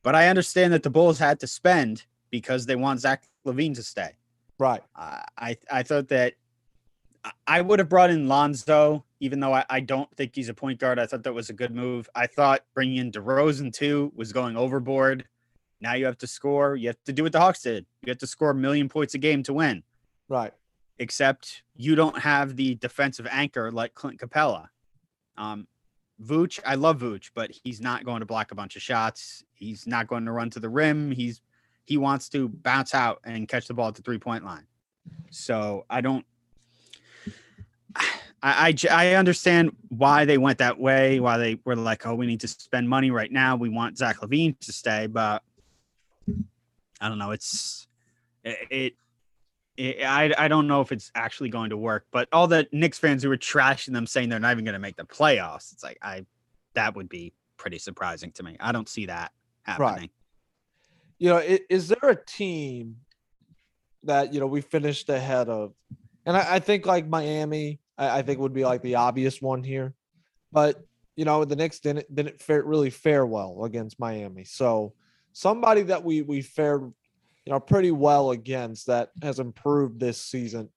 but 0.03 0.15
I 0.15 0.29
understand 0.29 0.73
that 0.75 0.83
the 0.83 0.91
Bulls 0.91 1.19
had 1.19 1.41
to 1.41 1.47
spend 1.47 2.05
because 2.31 2.67
they 2.67 2.77
want 2.77 3.01
Zach 3.01 3.25
LaVine 3.47 3.75
to 3.77 3.83
stay. 3.83 4.11
Right. 4.59 4.83
I 4.95 5.25
I 5.39 5.57
I 5.71 5.83
thought 5.83 6.09
that 6.09 6.35
I 7.47 7.61
would 7.61 7.79
have 7.79 7.89
brought 7.89 8.11
in 8.11 8.29
Lonzo, 8.29 9.05
even 9.21 9.41
though 9.41 9.53
I, 9.53 9.65
I 9.69 9.81
don't 9.81 10.11
think 10.17 10.35
he's 10.35 10.49
a 10.49 10.55
point 10.55 10.79
guard. 10.79 10.99
I 10.99 11.07
thought 11.07 11.23
that 11.25 11.33
was 11.33 11.51
a 11.51 11.55
good 11.55 11.75
move. 11.75 12.09
I 12.15 12.27
thought 12.27 12.65
bringing 12.75 12.99
in 12.99 13.13
DeRozan 13.13 13.73
too 13.73 14.13
was 14.15 14.33
going 14.33 14.57
overboard. 14.57 15.27
Now 15.81 15.95
you 15.95 16.07
have 16.07 16.19
to 16.19 16.27
score. 16.27 16.77
You 16.77 16.89
have 16.89 17.03
to 17.05 17.13
do 17.13 17.23
what 17.23 17.33
the 17.33 17.41
Hawks 17.41 17.63
did. 17.63 17.87
You 18.03 18.11
have 18.11 18.19
to 18.19 18.27
score 18.27 18.51
a 18.51 18.55
million 18.55 18.89
points 18.89 19.15
a 19.15 19.19
game 19.19 19.43
to 19.45 19.53
win. 19.53 19.83
Right. 20.29 20.53
Except 20.99 21.63
you 21.75 21.95
don't 21.95 22.19
have 22.19 22.57
the 22.57 22.77
defensive 22.77 23.27
anchor 23.31 23.71
like 23.71 23.95
Clint 23.95 24.19
Capela. 24.19 24.69
Um, 25.37 25.67
Vooch, 26.23 26.61
I 26.65 26.77
love 26.77 27.01
Vooch, 27.01 27.31
but 27.35 27.51
he's 27.51 27.81
not 27.81 28.05
going 28.05 28.21
to 28.21 28.27
block 28.27 28.51
a 28.51 28.55
bunch 28.55 28.77
of 28.77 28.83
shots. 28.83 29.45
He's 29.53 29.87
not 29.87 30.07
going 30.07 30.25
to 30.25 30.33
run 30.33 30.49
to 30.51 30.61
the 30.61 30.69
rim. 30.69 31.11
He's 31.11 31.43
he 31.85 31.99
wants 31.99 32.29
to 32.31 32.49
bounce 32.49 32.95
out 32.95 33.21
and 33.25 33.47
catch 33.47 33.69
the 33.69 33.75
ball 33.75 33.89
at 33.89 33.95
the 33.95 34.03
three 34.03 34.19
point 34.19 34.45
line. 34.45 34.67
So 35.31 35.85
I 35.89 36.01
don't. 36.01 36.25
I, 38.43 38.75
I 38.81 38.89
I 38.91 39.15
understand 39.15 39.75
why 39.89 40.25
they 40.25 40.39
went 40.39 40.59
that 40.59 40.79
way. 40.79 41.21
Why 41.21 41.39
they 41.39 41.59
were 41.65 41.77
like, 41.77 42.07
oh, 42.07 42.15
we 42.15 42.27
need 42.27 42.41
to 42.41 42.49
spend 42.49 42.89
money 42.89 43.11
right 43.11 43.31
now. 43.33 43.57
We 43.57 43.69
want 43.69 43.99
Zach 43.99 44.21
LaVine 44.21 44.59
to 44.61 44.73
stay, 44.73 45.07
but 45.07 45.43
I 47.01 47.09
don't 47.09 47.19
know. 47.19 47.31
It's 47.33 47.89
it. 48.45 48.95
it 49.77 50.03
I, 50.07 50.33
I 50.39 50.49
don't 50.49 50.67
know 50.67 50.81
if 50.81 50.91
it's 50.93 51.11
actually 51.15 51.51
going 51.51 51.71
to 51.71 51.77
work, 51.77 52.07
but 52.11 52.29
all 52.33 52.47
the 52.47 52.67
Knicks 52.73 52.99
fans 52.99 53.23
who 53.23 53.29
were 53.29 53.37
trashing 53.37 53.93
them 53.93 54.07
saying 54.07 54.29
they're 54.31 54.41
not 54.41 54.53
even 54.53 54.65
going 54.65 54.73
to 54.75 54.79
make 54.79 54.97
the 54.97 55.05
playoffs, 55.05 55.73
it's 55.73 55.83
like 55.83 55.99
I 56.03 56.25
that 56.75 56.95
would 56.97 57.09
be 57.09 57.33
pretty 57.57 57.79
surprising 57.79 58.33
to 58.33 58.43
me. 58.43 58.57
I 58.61 58.73
don't 58.73 58.89
see 58.89 59.07
that 59.07 59.33
happening. 59.65 60.11
you 61.19 61.31
know, 61.31 61.39
i- 61.39 61.61
is 61.71 61.89
there 61.89 62.11
a 62.11 62.17
team 62.25 62.97
that 64.05 64.33
you 64.33 64.41
know 64.41 64.47
we 64.47 64.61
finished 64.61 65.09
ahead 65.09 65.49
of? 65.49 65.73
And 66.25 66.37
I, 66.37 66.55
I 66.57 66.59
think 66.59 66.87
like 66.87 67.07
Miami, 67.07 67.81
I, 67.99 68.19
I 68.19 68.23
think 68.23 68.41
would 68.41 68.53
be 68.53 68.65
like 68.65 68.83
the 68.83 68.97
obvious 68.97 69.41
one 69.41 69.63
here, 69.63 69.95
but 70.53 70.81
you 71.17 71.25
know 71.25 71.45
the 71.45 71.57
Knicks 71.57 71.81
didn't 71.81 72.15
didn't 72.15 72.41
fare 72.41 72.63
really 72.63 72.91
fare 72.91 73.27
well 73.27 73.65
against 73.65 73.99
Miami. 73.99 74.45
So 74.45 74.95
somebody 75.33 75.83
that 75.83 76.05
we 76.05 76.23
we 76.23 76.43
fared 76.43 76.83
you 77.45 77.53
know 77.53 77.61
pretty 77.61 77.91
well 77.91 78.31
against 78.31 78.87
that 78.87 79.11
has 79.23 79.39
improved 79.39 80.01
this 80.01 80.21
season. 80.21 80.69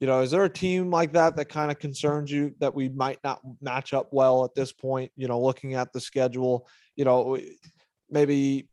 You 0.00 0.06
know, 0.06 0.20
is 0.20 0.30
there 0.30 0.44
a 0.44 0.50
team 0.50 0.90
like 0.90 1.14
that 1.14 1.36
that 1.36 1.48
kind 1.48 1.70
of 1.70 1.78
concerns 1.78 2.30
you 2.30 2.54
that 2.58 2.74
we 2.74 2.90
might 2.90 3.18
not 3.24 3.40
match 3.62 3.94
up 3.94 4.08
well 4.12 4.44
at 4.44 4.54
this 4.54 4.70
point? 4.70 5.10
You 5.16 5.26
know, 5.26 5.40
looking 5.40 5.72
at 5.72 5.90
the 5.92 6.00
schedule, 6.00 6.68
you 6.96 7.06
know, 7.06 7.38
maybe 8.10 8.68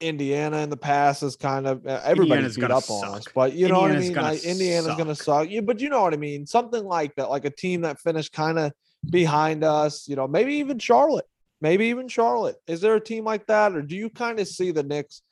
Indiana 0.00 0.58
in 0.58 0.68
the 0.70 0.76
past 0.76 1.22
is 1.22 1.36
kind 1.36 1.66
of 1.66 1.86
uh, 1.86 2.00
everybody's 2.04 2.30
Indiana's 2.30 2.56
beat 2.56 2.60
gonna 2.62 2.76
up 2.76 2.90
on 2.90 3.16
us, 3.16 3.26
but 3.34 3.52
you 3.54 3.68
know 3.68 3.80
what 3.80 3.92
I 3.92 3.98
mean. 4.00 4.12
gonna 4.12 4.26
Like 4.28 4.44
Indiana's 4.44 4.94
going 4.96 5.08
to 5.08 5.14
suck. 5.14 5.24
suck. 5.44 5.50
You, 5.50 5.62
but 5.62 5.80
you 5.80 5.88
know 5.88 6.02
what 6.02 6.12
I 6.12 6.16
mean. 6.16 6.46
Something 6.46 6.84
like 6.84 7.14
that, 7.16 7.30
like 7.30 7.44
a 7.44 7.50
team 7.50 7.80
that 7.82 7.98
finished 8.00 8.32
kind 8.32 8.58
of 8.58 8.72
behind 9.10 9.64
us. 9.64 10.06
You 10.08 10.16
know, 10.16 10.28
maybe 10.28 10.54
even 10.54 10.78
Charlotte. 10.78 11.24
Maybe 11.60 11.86
even 11.86 12.08
Charlotte. 12.08 12.56
Is 12.66 12.82
there 12.82 12.94
a 12.96 13.00
team 13.00 13.24
like 13.24 13.46
that, 13.46 13.74
or 13.74 13.80
do 13.82 13.96
you 13.96 14.10
kind 14.10 14.38
of 14.38 14.46
see 14.46 14.70
the 14.70 14.82
Knicks 14.82 15.22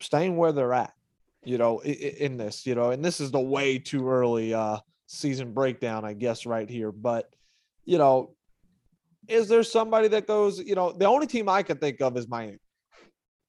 staying 0.00 0.36
where 0.36 0.50
they're 0.52 0.72
at? 0.72 0.92
You 1.44 1.58
know, 1.58 1.80
i- 1.84 1.88
i- 1.88 2.16
in 2.18 2.36
this, 2.36 2.66
you 2.66 2.74
know, 2.74 2.90
and 2.90 3.04
this 3.04 3.20
is 3.20 3.30
the 3.30 3.40
way 3.40 3.78
too 3.78 4.08
early 4.08 4.54
uh 4.54 4.78
season 5.06 5.52
breakdown, 5.52 6.04
I 6.04 6.14
guess, 6.14 6.46
right 6.46 6.68
here. 6.68 6.90
But 6.90 7.32
you 7.84 7.98
know, 7.98 8.34
is 9.28 9.48
there 9.48 9.62
somebody 9.62 10.08
that 10.08 10.26
goes? 10.26 10.58
You 10.58 10.74
know, 10.74 10.92
the 10.92 11.04
only 11.06 11.26
team 11.26 11.48
I 11.48 11.62
can 11.62 11.78
think 11.78 12.00
of 12.00 12.16
is 12.16 12.26
Miami 12.28 12.58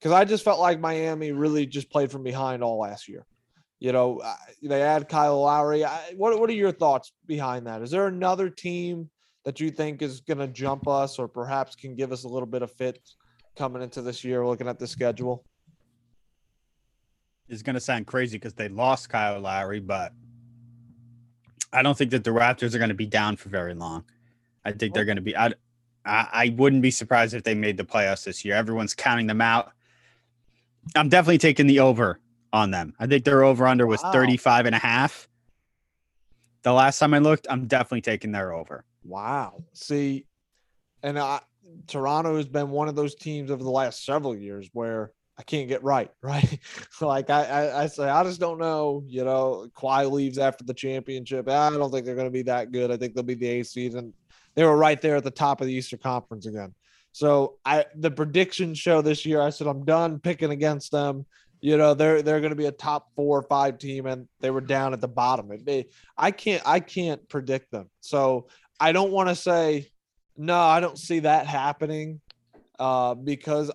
because 0.04 0.14
I 0.14 0.26
just 0.26 0.44
felt 0.44 0.60
like 0.60 0.82
Miami 0.82 1.32
really 1.32 1.66
just 1.66 1.90
played 1.90 2.12
from 2.12 2.24
behind 2.24 2.62
all 2.62 2.78
last 2.78 3.08
year. 3.08 3.26
You 3.80 3.94
know, 3.94 4.22
they 4.62 4.82
add 4.82 5.08
Kyle 5.08 5.42
Lowry. 5.42 5.86
I, 5.86 6.12
what 6.18 6.38
What 6.38 6.50
are 6.50 6.54
your 6.54 6.74
thoughts 6.74 7.14
behind 7.26 7.68
that? 7.68 7.82
Is 7.82 7.90
there 7.90 8.08
another 8.08 8.50
team 8.50 9.10
that 9.46 9.62
you 9.62 9.72
think 9.72 10.02
is 10.02 10.20
going 10.20 10.40
to 10.40 10.48
jump 10.48 10.90
us, 10.90 11.20
or 11.20 11.30
perhaps 11.30 11.78
can 11.78 11.96
give 11.96 12.12
us 12.12 12.26
a 12.26 12.28
little 12.28 12.46
bit 12.46 12.62
of 12.64 12.72
fit 12.74 13.00
coming 13.56 13.82
into 13.82 14.02
this 14.02 14.26
year? 14.26 14.46
Looking 14.46 14.68
at 14.68 14.78
the 14.78 14.88
schedule, 14.88 15.46
It's 17.48 17.62
going 17.62 17.76
to 17.76 17.80
sound 17.80 18.06
crazy 18.06 18.38
because 18.38 18.54
they 18.54 18.68
lost 18.68 19.08
Kyle 19.08 19.40
Lowry, 19.40 19.80
but 19.80 20.12
I 21.72 21.82
don't 21.82 21.98
think 21.98 22.12
that 22.12 22.26
the 22.26 22.32
Raptors 22.32 22.76
are 22.76 22.78
going 22.78 22.90
to 22.90 22.94
be 22.94 23.06
down 23.06 23.38
for 23.38 23.48
very 23.48 23.74
long. 23.74 24.04
I 24.66 24.74
think 24.74 24.94
they're 24.94 25.06
going 25.06 25.16
to 25.16 25.22
be. 25.22 25.38
I 25.38 25.54
I 26.04 26.54
wouldn't 26.58 26.82
be 26.82 26.92
surprised 26.92 27.34
if 27.34 27.44
they 27.44 27.56
made 27.56 27.78
the 27.78 27.86
playoffs 27.86 28.26
this 28.26 28.44
year. 28.44 28.56
Everyone's 28.56 28.94
counting 28.94 29.28
them 29.28 29.40
out. 29.40 29.72
I'm 30.96 31.10
definitely 31.10 31.38
taking 31.40 31.68
the 31.68 31.80
over 31.80 32.20
on 32.52 32.72
them. 32.72 32.94
I 33.00 33.08
think 33.08 33.26
their 33.26 33.44
over 33.44 33.66
under 33.68 33.88
was 33.88 34.02
Wow. 34.04 34.12
35 34.12 34.66
and 34.68 34.76
a 34.76 34.80
half. 34.80 35.28
The 36.64 36.72
last 36.74 37.00
time 37.00 37.14
I 37.14 37.20
looked, 37.20 37.48
I'm 37.50 37.66
definitely 37.68 38.02
taking 38.02 38.32
their 38.32 38.54
over. 38.54 38.86
wow. 39.04 39.64
See, 39.74 40.26
and 41.02 41.20
I, 41.20 41.42
Toronto 41.88 42.38
has 42.38 42.48
been 42.48 42.70
one 42.70 42.88
of 42.88 42.96
those 42.96 43.16
teams 43.16 43.52
over 43.52 43.64
the 43.64 43.70
last 43.70 44.06
several 44.06 44.36
years 44.36 44.70
where 44.74 45.12
I 45.38 45.44
can't 45.44 45.68
get 45.68 45.84
right, 45.84 46.10
right? 46.22 46.60
like 47.02 47.30
I, 47.30 47.44
I, 47.46 47.84
I 47.84 47.88
say, 47.88 48.08
I 48.08 48.24
just 48.24 48.40
don't 48.40 48.60
know. 48.60 49.04
You 49.08 49.26
know, 49.26 49.68
Kawhi 49.76 50.10
leaves 50.10 50.38
after 50.38 50.64
the 50.64 50.74
championship. 50.74 51.46
Ah, 51.50 51.68
I 51.68 51.72
don't 51.72 51.92
think 51.92 52.06
they're 52.06 52.16
going 52.16 52.28
to 52.28 52.32
be 52.32 52.44
that 52.44 52.72
good. 52.72 52.92
I 52.92 52.98
think 52.98 53.14
they'll 53.16 53.24
be 53.24 53.34
the 53.34 53.64
seed, 53.64 53.96
and 53.96 54.14
they 54.56 54.64
were 54.64 54.78
right 54.78 55.02
there 55.02 55.16
at 55.18 55.24
the 55.24 55.32
top 55.32 55.60
of 55.60 55.68
the 55.68 55.74
Eastern 55.74 56.00
Conference 56.00 56.46
again. 56.46 56.74
So 57.14 57.60
I, 57.64 57.86
the 57.96 58.12
prediction 58.12 58.74
show 58.74 59.02
this 59.02 59.26
year, 59.26 59.40
I 59.40 59.52
said 59.52 59.68
I'm 59.68 59.86
done 59.86 60.20
picking 60.20 60.52
against 60.52 60.92
them. 60.92 61.26
You 61.62 61.78
know, 61.78 61.94
they're 61.94 62.22
they're 62.22 62.42
going 62.42 62.50
to 62.50 62.58
be 62.58 62.66
a 62.66 62.72
top 62.72 63.08
four 63.16 63.40
or 63.40 63.44
five 63.44 63.78
team, 63.78 64.06
and 64.06 64.28
they 64.42 64.52
were 64.52 64.60
down 64.60 64.92
at 64.92 65.00
the 65.00 65.08
bottom. 65.08 65.50
It 65.66 65.92
I 66.18 66.32
can't 66.32 66.62
I 66.66 66.82
can't 66.82 67.28
predict 67.30 67.72
them. 67.72 67.90
So 68.02 68.48
I 68.80 68.92
don't 68.92 69.12
want 69.12 69.30
to 69.30 69.36
say 69.36 69.92
no. 70.36 70.60
I 70.60 70.82
don't 70.82 70.98
see 70.98 71.20
that 71.20 71.48
happening 71.48 72.20
uh, 72.80 73.14
because 73.14 73.72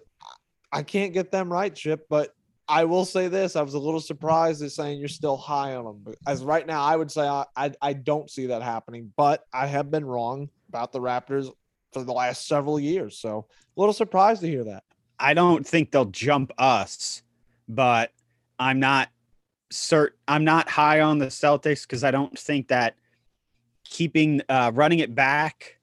I 0.70 0.82
can't 0.82 1.14
get 1.14 1.30
them 1.30 1.50
right, 1.50 1.74
Chip. 1.74 2.06
But 2.10 2.34
I 2.68 2.84
will 2.84 3.06
say 3.06 3.28
this: 3.28 3.56
I 3.56 3.62
was 3.62 3.74
a 3.74 3.78
little 3.78 4.00
surprised 4.00 4.62
at 4.62 4.72
saying 4.72 4.98
you're 4.98 5.08
still 5.08 5.38
high 5.38 5.76
on 5.76 5.84
them. 5.84 6.14
As 6.26 6.44
right 6.44 6.66
now, 6.66 6.82
I 6.82 6.96
would 6.96 7.10
say 7.10 7.22
I, 7.22 7.44
I, 7.56 7.72
I 7.80 7.92
don't 7.94 8.28
see 8.28 8.46
that 8.46 8.62
happening, 8.62 9.12
but 9.16 9.44
I 9.52 9.66
have 9.66 9.90
been 9.90 10.04
wrong 10.04 10.50
about 10.68 10.92
the 10.92 11.00
Raptors 11.00 11.48
for 11.92 12.02
the 12.04 12.12
last 12.12 12.46
several 12.46 12.78
years. 12.78 13.18
So 13.18 13.46
a 13.76 13.80
little 13.80 13.92
surprised 13.92 14.40
to 14.42 14.48
hear 14.48 14.64
that. 14.64 14.84
I 15.18 15.34
don't 15.34 15.66
think 15.66 15.90
they'll 15.90 16.04
jump 16.06 16.52
us, 16.58 17.22
but 17.68 18.12
I'm 18.58 18.80
not 18.80 19.08
cert. 19.72 20.10
I'm 20.26 20.44
not 20.44 20.68
high 20.68 21.00
on 21.00 21.18
the 21.18 21.26
Celtics 21.26 21.82
because 21.82 22.04
I 22.04 22.10
don't 22.10 22.38
think 22.38 22.68
that 22.68 22.96
keeping 23.84 24.42
uh, 24.48 24.70
running 24.74 25.00
it 25.00 25.14
back 25.14 25.78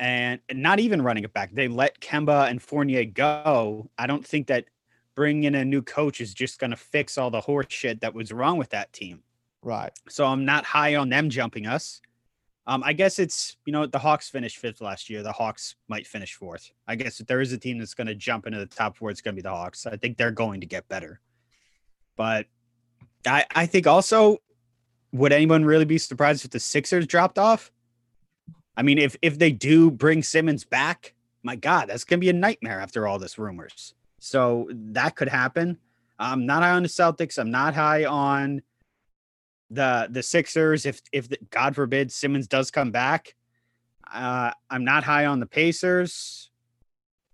and 0.00 0.40
not 0.52 0.80
even 0.80 1.00
running 1.00 1.24
it 1.24 1.32
back. 1.32 1.54
They 1.54 1.68
let 1.68 2.00
Kemba 2.00 2.50
and 2.50 2.60
Fournier 2.60 3.04
go. 3.04 3.88
I 3.96 4.06
don't 4.06 4.26
think 4.26 4.48
that 4.48 4.66
bringing 5.14 5.44
in 5.44 5.54
a 5.54 5.64
new 5.64 5.82
coach 5.82 6.20
is 6.20 6.34
just 6.34 6.58
going 6.58 6.70
to 6.70 6.76
fix 6.76 7.16
all 7.16 7.30
the 7.30 7.40
horse 7.40 7.66
shit 7.68 8.00
that 8.00 8.14
was 8.14 8.32
wrong 8.32 8.58
with 8.58 8.70
that 8.70 8.92
team. 8.92 9.22
Right. 9.62 9.92
So 10.08 10.26
I'm 10.26 10.44
not 10.44 10.64
high 10.64 10.96
on 10.96 11.08
them 11.08 11.30
jumping 11.30 11.66
us. 11.66 12.00
Um, 12.66 12.82
I 12.82 12.94
guess 12.94 13.18
it's 13.18 13.56
you 13.66 13.72
know 13.72 13.86
the 13.86 13.98
Hawks 13.98 14.30
finished 14.30 14.56
fifth 14.56 14.80
last 14.80 15.10
year. 15.10 15.22
The 15.22 15.32
Hawks 15.32 15.76
might 15.88 16.06
finish 16.06 16.34
fourth. 16.34 16.70
I 16.88 16.96
guess 16.96 17.20
if 17.20 17.26
there 17.26 17.40
is 17.40 17.52
a 17.52 17.58
team 17.58 17.78
that's 17.78 17.94
going 17.94 18.06
to 18.06 18.14
jump 18.14 18.46
into 18.46 18.58
the 18.58 18.66
top 18.66 18.96
four, 18.96 19.10
it's 19.10 19.20
going 19.20 19.34
to 19.34 19.42
be 19.42 19.42
the 19.42 19.50
Hawks. 19.50 19.86
I 19.86 19.96
think 19.96 20.16
they're 20.16 20.30
going 20.30 20.60
to 20.60 20.66
get 20.66 20.88
better. 20.88 21.20
But 22.16 22.46
I 23.26 23.44
I 23.54 23.66
think 23.66 23.86
also 23.86 24.38
would 25.12 25.32
anyone 25.32 25.64
really 25.64 25.84
be 25.84 25.98
surprised 25.98 26.44
if 26.44 26.50
the 26.50 26.60
Sixers 26.60 27.06
dropped 27.06 27.38
off? 27.38 27.70
I 28.76 28.82
mean, 28.82 28.98
if 28.98 29.16
if 29.22 29.38
they 29.38 29.52
do 29.52 29.90
bring 29.90 30.22
Simmons 30.22 30.64
back, 30.64 31.14
my 31.42 31.56
God, 31.56 31.88
that's 31.88 32.04
gonna 32.04 32.20
be 32.20 32.30
a 32.30 32.34
nightmare 32.34 32.80
after 32.80 33.06
all 33.06 33.18
this 33.18 33.38
rumors. 33.38 33.94
So 34.18 34.68
that 34.70 35.16
could 35.16 35.28
happen. 35.28 35.78
I'm 36.18 36.46
not 36.46 36.62
high 36.62 36.70
on 36.70 36.82
the 36.82 36.88
Celtics. 36.88 37.38
I'm 37.38 37.50
not 37.50 37.74
high 37.74 38.04
on 38.04 38.62
the 39.70 40.08
the 40.10 40.22
Sixers. 40.22 40.86
If 40.86 41.00
if 41.12 41.28
the, 41.28 41.38
God 41.50 41.74
forbid 41.74 42.12
Simmons 42.12 42.46
does 42.46 42.70
come 42.70 42.90
back, 42.90 43.34
uh, 44.12 44.52
I'm 44.70 44.84
not 44.84 45.04
high 45.04 45.26
on 45.26 45.40
the 45.40 45.46
Pacers. 45.46 46.50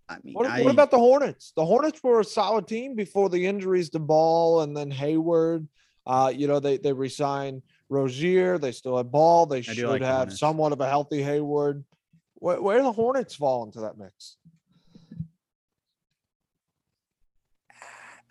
I 0.09 0.17
mean, 0.25 0.35
What, 0.35 0.47
I, 0.47 0.63
what 0.63 0.73
about 0.73 0.91
the 0.91 0.99
Hornets? 0.99 1.53
The 1.55 1.65
Hornets 1.65 2.03
were 2.03 2.21
a 2.21 2.25
solid 2.25 2.67
team 2.67 2.97
before 2.97 3.29
the 3.29 3.47
injuries 3.47 3.91
to 3.91 4.01
Ball 4.01 4.63
and 4.63 4.77
then 4.77 4.91
Hayward. 4.91 5.69
Uh, 6.07 6.33
you 6.35 6.49
know, 6.49 6.59
they 6.59 6.79
they 6.79 6.93
resigned 6.93 7.63
Rozier. 7.89 8.59
They 8.59 8.73
still 8.73 8.97
have 8.97 9.13
Ball. 9.13 9.47
They 9.47 9.61
do 9.61 9.73
should 9.75 9.89
like 9.89 10.03
have 10.03 10.17
Hornets. 10.17 10.41
somewhat 10.41 10.73
of 10.73 10.81
a 10.81 10.89
healthy 10.89 11.23
Hayward. 11.23 11.85
Where, 12.35 12.61
where 12.61 12.79
do 12.79 12.85
the 12.85 12.93
Hornets 12.93 13.35
fall 13.35 13.65
into 13.65 13.81
that 13.81 13.99
mix? 13.99 14.37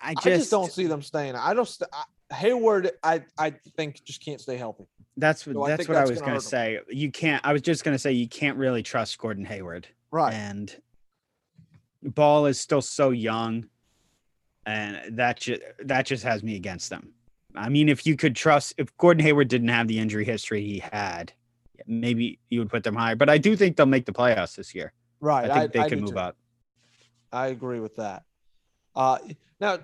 I 0.01 0.11
I 0.11 0.13
just, 0.15 0.25
just, 0.25 0.51
don't 0.51 0.71
see 0.71 0.87
them 0.87 1.01
staying. 1.01 1.35
I 1.35 1.53
don't. 1.53 1.67
St- 1.67 1.89
I, 1.93 2.03
Hayward, 2.31 2.91
I 3.03 3.23
I 3.37 3.51
think 3.75 4.03
just 4.03 4.23
can't 4.23 4.39
stay 4.39 4.57
healthy. 4.57 4.85
That's 5.17 5.43
So 5.43 5.51
I 5.51 5.53
what 5.55 5.67
that's 5.69 5.87
what 5.87 5.97
I 5.97 6.01
was 6.01 6.19
gonna 6.19 6.31
gonna 6.33 6.41
say. 6.41 6.79
You 6.89 7.11
can't. 7.11 7.45
I 7.45 7.53
was 7.53 7.61
just 7.61 7.83
gonna 7.83 7.99
say 7.99 8.11
you 8.11 8.27
can't 8.27 8.57
really 8.57 8.83
trust 8.83 9.17
Gordon 9.17 9.45
Hayward. 9.45 9.87
Right. 10.11 10.33
and 10.33 10.75
ball 12.01 12.45
is 12.45 12.59
still 12.59 12.81
so 12.81 13.09
young 13.11 13.65
and 14.65 15.17
that 15.17 15.39
just 15.39 15.61
that 15.83 16.05
just 16.05 16.23
has 16.23 16.41
me 16.43 16.55
against 16.55 16.89
them 16.89 17.11
i 17.55 17.67
mean 17.69 17.89
if 17.89 18.05
you 18.05 18.15
could 18.15 18.35
trust 18.35 18.73
if 18.77 18.95
gordon 18.97 19.21
hayward 19.23 19.49
didn't 19.49 19.67
have 19.67 19.87
the 19.87 19.99
injury 19.99 20.23
history 20.23 20.61
he 20.65 20.79
had 20.79 21.33
maybe 21.85 22.39
you 22.49 22.59
would 22.59 22.69
put 22.69 22.83
them 22.83 22.95
higher 22.95 23.15
but 23.15 23.29
i 23.29 23.37
do 23.37 23.55
think 23.55 23.75
they'll 23.75 23.85
make 23.85 24.05
the 24.05 24.11
playoffs 24.13 24.55
this 24.55 24.73
year 24.73 24.93
Right. 25.19 25.49
i 25.51 25.59
think 25.59 25.73
they 25.73 25.79
I 25.81 25.89
can 25.89 25.99
move 26.01 26.11
too. 26.11 26.19
up 26.19 26.37
I 27.31 27.47
agree 27.47 27.79
with 27.79 27.97
that. 27.97 28.23
Uh, 28.95 29.19
now, 29.59 29.77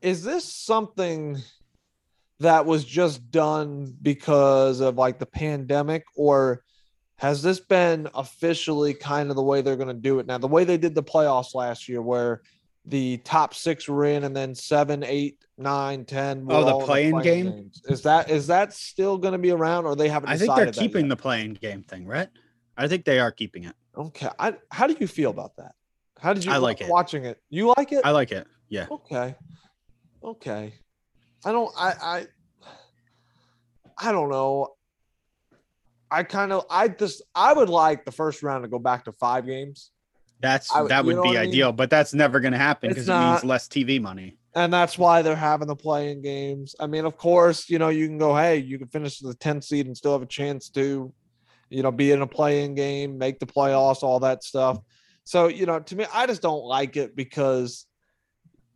is 0.00 0.22
this 0.24 0.44
something 0.50 1.36
that 2.42 2.66
was 2.66 2.84
just 2.84 3.30
done 3.30 3.96
because 4.02 4.80
of 4.80 4.96
like 4.96 5.18
the 5.18 5.26
pandemic, 5.26 6.04
or 6.14 6.62
has 7.16 7.42
this 7.42 7.60
been 7.60 8.08
officially 8.14 8.94
kind 8.94 9.30
of 9.30 9.36
the 9.36 9.42
way 9.42 9.62
they're 9.62 9.76
going 9.76 9.88
to 9.88 9.94
do 9.94 10.18
it 10.18 10.26
now? 10.26 10.38
The 10.38 10.48
way 10.48 10.64
they 10.64 10.76
did 10.78 10.94
the 10.94 11.02
playoffs 11.02 11.54
last 11.54 11.88
year, 11.88 12.02
where 12.02 12.42
the 12.84 13.18
top 13.18 13.54
six 13.54 13.88
were 13.88 14.04
in, 14.04 14.24
and 14.24 14.34
then 14.34 14.54
seven, 14.54 15.04
eight, 15.04 15.38
nine, 15.56 16.04
ten. 16.04 16.46
Oh, 16.50 16.64
the 16.64 16.72
all 16.72 16.80
in 16.80 16.86
play-in 16.86 17.10
play-in 17.12 17.44
game? 17.44 17.52
games. 17.52 17.82
Is 17.86 18.02
that 18.02 18.30
is 18.30 18.46
that 18.48 18.72
still 18.72 19.18
going 19.18 19.32
to 19.32 19.38
be 19.38 19.50
around, 19.50 19.86
or 19.86 19.94
they 19.96 20.08
haven't? 20.08 20.30
i 20.30 20.36
think 20.36 20.54
they're 20.54 20.72
keeping 20.72 21.08
the 21.08 21.16
play-in 21.16 21.54
game 21.54 21.82
thing 21.82 22.06
right 22.06 22.28
i 22.76 22.88
think 22.88 23.04
they 23.04 23.18
are 23.20 23.30
keeping 23.32 23.64
it 23.64 23.74
Okay, 23.96 24.28
I, 24.38 24.54
how 24.70 24.86
do 24.86 24.96
you 24.98 25.06
feel 25.06 25.30
about 25.30 25.54
that? 25.56 25.74
How 26.18 26.32
did 26.32 26.46
you 26.46 26.50
I 26.50 26.56
like 26.56 26.80
it. 26.80 26.88
watching 26.88 27.26
it? 27.26 27.38
You 27.50 27.74
like 27.76 27.92
it? 27.92 28.00
i 28.04 28.10
like 28.10 28.32
it 28.32 28.46
yeah 28.68 28.86
Okay. 28.90 29.36
Okay. 30.24 30.72
I 31.44 31.52
don't 31.52 31.72
I 31.76 31.94
I 32.02 32.26
I 33.98 34.12
don't 34.12 34.30
know. 34.30 34.68
I 36.10 36.22
kind 36.24 36.52
of 36.52 36.66
I 36.70 36.88
just 36.88 37.22
I 37.34 37.52
would 37.52 37.68
like 37.68 38.04
the 38.04 38.12
first 38.12 38.42
round 38.42 38.64
to 38.64 38.68
go 38.68 38.78
back 38.78 39.04
to 39.04 39.12
five 39.12 39.46
games. 39.46 39.90
that's 40.40 40.74
I 40.74 40.82
that 40.84 41.04
would 41.04 41.12
be 41.12 41.18
what 41.18 41.28
I 41.28 41.42
mean? 41.42 41.50
ideal 41.50 41.72
but 41.72 41.88
that's 41.88 42.12
never 42.12 42.40
going 42.40 42.52
to 42.52 42.58
happen 42.58 42.90
because 42.90 43.08
it 43.08 43.16
means 43.18 43.44
less 43.44 43.68
tv 43.68 44.00
money 44.00 44.36
And 44.54 44.72
that's 44.72 44.98
why 44.98 45.22
they're 45.22 45.36
having 45.36 45.68
the 45.68 45.76
play-in 45.76 46.20
games. 46.20 46.74
I 46.78 46.86
mean, 46.86 47.06
of 47.06 47.16
course, 47.16 47.70
you 47.70 47.78
know, 47.78 47.88
you 47.88 48.06
can 48.06 48.18
go, 48.18 48.36
hey, 48.36 48.58
you 48.58 48.78
can 48.78 48.88
finish 48.88 49.18
the 49.18 49.34
10th 49.34 49.64
seed 49.64 49.86
and 49.86 49.96
still 49.96 50.12
have 50.12 50.20
a 50.22 50.26
chance 50.26 50.68
to, 50.70 51.12
you 51.70 51.82
know, 51.82 51.90
be 51.90 52.12
in 52.12 52.20
a 52.20 52.26
play-in 52.26 52.74
game, 52.74 53.16
make 53.16 53.38
the 53.38 53.46
playoffs, 53.46 54.02
all 54.02 54.20
that 54.20 54.44
stuff. 54.44 54.78
So, 55.24 55.48
you 55.48 55.64
know, 55.64 55.80
to 55.80 55.96
me, 55.96 56.04
I 56.12 56.26
just 56.26 56.42
don't 56.42 56.64
like 56.64 56.98
it 56.98 57.16
because 57.16 57.86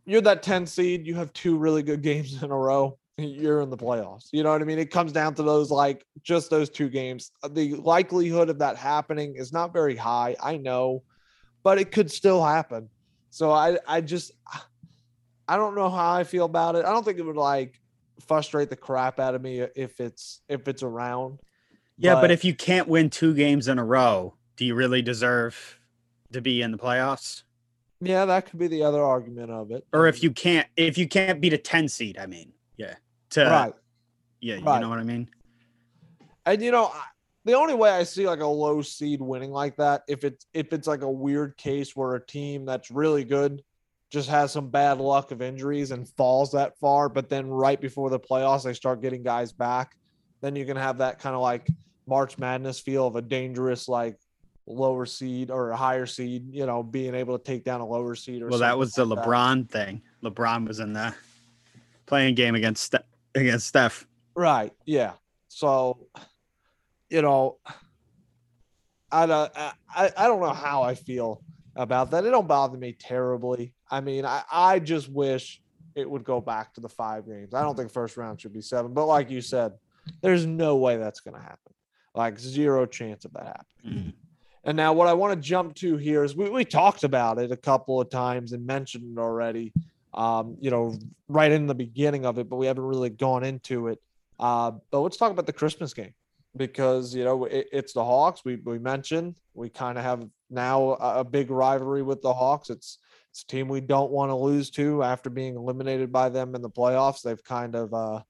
you're 0.07 0.21
that 0.21 0.41
10 0.41 0.65
seed, 0.65 1.05
you 1.05 1.13
have 1.15 1.31
two 1.33 1.57
really 1.57 1.83
good 1.83 2.01
games 2.01 2.41
in 2.41 2.49
a 2.49 2.57
row. 2.57 2.97
You're 3.17 3.61
in 3.61 3.69
the 3.69 3.77
playoffs. 3.77 4.29
You 4.31 4.43
know 4.43 4.51
what 4.51 4.61
I 4.61 4.65
mean? 4.65 4.79
It 4.79 4.89
comes 4.91 5.11
down 5.11 5.33
to 5.35 5.43
those 5.43 5.69
like 5.71 6.05
just 6.23 6.49
those 6.49 6.69
two 6.69 6.87
games. 6.87 7.31
Uh, 7.43 7.47
the 7.47 7.73
likelihood 7.75 8.49
of 8.49 8.59
that 8.59 8.77
happening 8.77 9.35
is 9.35 9.51
not 9.51 9.73
very 9.73 9.95
high. 9.95 10.35
I 10.41 10.57
know, 10.57 11.03
but 11.63 11.79
it 11.79 11.91
could 11.91 12.11
still 12.11 12.43
happen. 12.43 12.89
So 13.31 13.51
I 13.51 13.79
I 13.87 14.01
just 14.01 14.31
I 15.47 15.57
don't 15.57 15.75
know 15.75 15.89
how 15.89 16.13
I 16.13 16.23
feel 16.23 16.45
about 16.45 16.75
it. 16.75 16.85
I 16.85 16.89
don't 16.91 17.03
think 17.03 17.17
it 17.17 17.23
would 17.25 17.35
like 17.35 17.81
frustrate 18.25 18.69
the 18.69 18.75
crap 18.75 19.19
out 19.19 19.33
of 19.35 19.41
me 19.41 19.61
if 19.75 19.99
it's 19.99 20.41
if 20.47 20.67
it's 20.67 20.83
around. 20.83 21.39
yeah 21.97 22.13
but 22.15 22.21
But- 22.21 22.31
if 22.31 22.45
you 22.45 22.53
can't 22.53 22.87
win 22.87 23.09
two 23.09 23.33
games 23.33 23.67
in 23.67 23.77
a 23.79 23.85
row 23.85 24.35
do 24.57 24.65
you 24.65 24.75
really 24.75 25.01
deserve 25.01 25.79
to 26.33 26.41
be 26.41 26.61
in 26.61 26.71
the 26.71 26.77
playoffs 26.77 27.43
Yeah, 27.99 28.25
that 28.25 28.45
could 28.49 28.59
be 28.59 28.67
the 28.67 28.83
other 28.83 29.03
argument 29.03 29.49
of 29.51 29.71
it. 29.71 29.85
or 29.93 30.07
if 30.07 30.21
you 30.23 30.31
can't 30.31 30.67
if 30.75 30.97
you 30.97 31.07
can't 31.07 31.41
beat 31.41 31.53
a 31.53 31.57
10 31.57 31.87
seed 31.87 32.17
i 32.19 32.25
mean 32.27 32.51
yeah 32.77 32.93
to 33.31 33.43
right. 33.43 33.73
yeah 34.41 34.55
you 34.55 34.61
know 34.63 34.89
what 34.89 34.99
i 34.99 35.03
mean 35.03 35.27
And 36.45 36.61
you 36.61 36.71
know, 36.71 36.85
I- 36.85 37.03
the 37.45 37.53
only 37.53 37.75
way 37.75 37.89
I 37.89 38.03
see 38.03 38.27
like 38.27 38.41
a 38.41 38.45
low 38.45 38.81
seed 38.81 39.21
winning 39.21 39.51
like 39.51 39.77
that 39.77 40.03
if 40.09 40.25
it's 40.25 40.45
if 40.53 40.73
it's 40.73 40.85
like 40.85 41.01
a 41.01 41.09
weird 41.09 41.55
case 41.55 41.95
where 41.95 42.15
a 42.15 42.25
team 42.25 42.65
that's 42.65 42.91
really 42.91 43.23
good 43.23 43.63
just 44.11 44.27
has 44.29 44.51
some 44.51 44.69
bad 44.69 44.97
luck 44.99 45.31
of 45.31 45.41
injuries 45.41 45.91
and 45.91 46.09
falls 46.09 46.51
that 46.51 46.77
far, 46.79 47.07
but 47.07 47.29
then 47.29 47.47
right 47.47 47.79
before 47.79 48.09
the 48.09 48.19
playoffs 48.19 48.63
they 48.63 48.73
start 48.73 49.01
getting 49.01 49.23
guys 49.23 49.53
back, 49.53 49.95
then 50.41 50.57
you 50.57 50.65
can 50.65 50.75
have 50.75 50.97
that 50.97 51.19
kind 51.19 51.35
of 51.35 51.41
like 51.41 51.69
March 52.05 52.37
Madness 52.37 52.81
feel 52.81 53.07
of 53.07 53.15
a 53.15 53.21
dangerous 53.21 53.87
like 53.87 54.17
lower 54.69 55.05
seed 55.05 55.49
or 55.49 55.71
a 55.71 55.77
higher 55.77 56.05
seed, 56.05 56.53
you 56.53 56.65
know, 56.65 56.83
being 56.83 57.15
able 57.15 57.37
to 57.37 57.43
take 57.43 57.63
down 57.63 57.79
a 57.81 57.87
lower 57.87 58.13
seed 58.15 58.41
or 58.41 58.49
well 58.49 58.59
that 58.59 58.77
was 58.77 58.93
the 58.93 59.05
like 59.05 59.17
that. 59.17 59.25
lebron 59.25 59.69
thing 59.69 60.01
lebron 60.23 60.67
was 60.67 60.79
in 60.79 60.91
the 60.93 61.13
play-in 62.05 62.35
game 62.35 62.53
against 62.53 62.83
Ste- 62.83 63.05
against 63.35 63.67
steph 63.67 64.05
Right. 64.35 64.71
Yeah. 64.85 65.13
So, 65.47 66.07
you 67.09 67.21
know, 67.23 67.57
I 69.11 69.25
don't, 69.25 69.51
I, 69.55 70.11
I 70.15 70.27
don't 70.27 70.41
know 70.41 70.53
how 70.53 70.83
I 70.83 70.93
feel 70.93 71.41
about 71.75 72.11
that. 72.11 72.23
It 72.25 72.29
don't 72.29 72.47
bother 72.47 72.77
me 72.77 72.93
terribly. 72.99 73.73
I 73.89 74.01
mean, 74.01 74.25
I, 74.25 74.43
I 74.51 74.77
just 74.79 75.09
wish 75.09 75.61
it 75.95 76.07
would 76.07 76.23
go 76.23 76.39
back 76.41 76.73
to 76.75 76.81
the 76.81 76.89
five 76.89 77.25
games. 77.25 77.53
I 77.55 77.61
don't 77.63 77.75
think 77.75 77.91
first 77.91 78.17
round 78.17 78.39
should 78.41 78.53
be 78.53 78.61
seven, 78.61 78.93
but 78.93 79.05
like 79.05 79.31
you 79.31 79.41
said, 79.41 79.73
there's 80.21 80.45
no 80.45 80.75
way 80.75 80.97
that's 80.97 81.21
going 81.21 81.33
to 81.35 81.41
happen. 81.41 81.73
Like 82.13 82.37
zero 82.37 82.85
chance 82.85 83.25
of 83.25 83.33
that 83.33 83.63
happening. 83.81 84.03
Mhm. 84.03 84.13
And 84.67 84.75
now, 84.75 84.91
what 84.91 85.07
I 85.07 85.13
want 85.13 85.33
to 85.33 85.39
jump 85.39 85.75
to 85.75 85.95
here 85.95 86.25
is 86.25 86.35
we, 86.35 86.49
we 86.49 86.65
talked 86.65 87.05
about 87.05 87.39
it 87.39 87.53
a 87.53 87.57
couple 87.57 88.01
of 88.01 88.09
times 88.09 88.51
and 88.51 88.65
mentioned 88.65 89.17
it 89.17 89.19
already, 89.19 89.71
um, 90.13 90.57
you 90.59 90.69
know, 90.69 90.93
right 91.29 91.53
in 91.53 91.67
the 91.67 91.73
beginning 91.73 92.25
of 92.25 92.37
it, 92.37 92.49
but 92.49 92.57
we 92.57 92.65
haven't 92.65 92.83
really 92.83 93.09
gone 93.09 93.45
into 93.45 93.87
it. 93.87 94.01
Uh, 94.37 94.71
but 94.91 94.99
let's 94.99 95.15
talk 95.15 95.31
about 95.31 95.45
the 95.45 95.53
Christmas 95.53 95.93
game 95.93 96.13
because, 96.57 97.15
you 97.15 97.23
know, 97.23 97.45
it, 97.45 97.69
it's 97.71 97.93
the 97.93 98.03
Hawks. 98.03 98.43
We, 98.43 98.57
we 98.57 98.77
mentioned 98.77 99.37
we 99.53 99.69
kind 99.69 99.97
of 99.97 100.03
have 100.03 100.27
now 100.49 100.97
a, 100.99 101.19
a 101.19 101.23
big 101.23 101.49
rivalry 101.49 102.03
with 102.03 102.21
the 102.21 102.33
Hawks. 102.33 102.69
It's, 102.69 102.97
it's 103.31 103.43
a 103.43 103.47
team 103.47 103.69
we 103.69 103.79
don't 103.79 104.11
want 104.11 104.31
to 104.31 104.35
lose 104.35 104.69
to 104.71 105.01
after 105.01 105.29
being 105.29 105.55
eliminated 105.55 106.11
by 106.11 106.27
them 106.27 106.55
in 106.55 106.61
the 106.61 106.69
playoffs. 106.69 107.21
They've 107.21 107.41
kind 107.41 107.73
of 107.73 107.93
uh, 107.93 108.21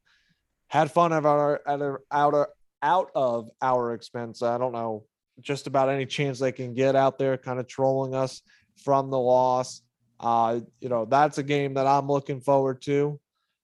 had 0.68 0.92
fun 0.92 1.14
of 1.14 1.26
our, 1.26 1.62
out, 1.66 1.82
of, 1.82 1.98
out, 2.12 2.50
out 2.84 3.10
of 3.16 3.50
our 3.60 3.96
expense. 3.96 4.44
I 4.44 4.60
don't 4.60 4.74
know 4.74 5.04
just 5.42 5.68
about 5.68 5.90
any 5.90 6.06
chance 6.06 6.40
they 6.40 6.52
can 6.52 6.74
get 6.74 6.96
out 6.96 7.18
there, 7.18 7.38
kind 7.38 7.60
of 7.60 7.68
trolling 7.68 8.16
us 8.16 8.42
from 8.84 9.10
the 9.10 9.20
loss. 9.20 9.82
Uh, 10.20 10.60
you 10.80 10.90
know, 10.90 11.06
that's 11.06 11.38
a 11.38 11.44
game 11.44 11.76
that 11.76 11.88
I'm 11.88 12.08
looking 12.08 12.42
forward 12.42 12.82
to. 12.84 13.20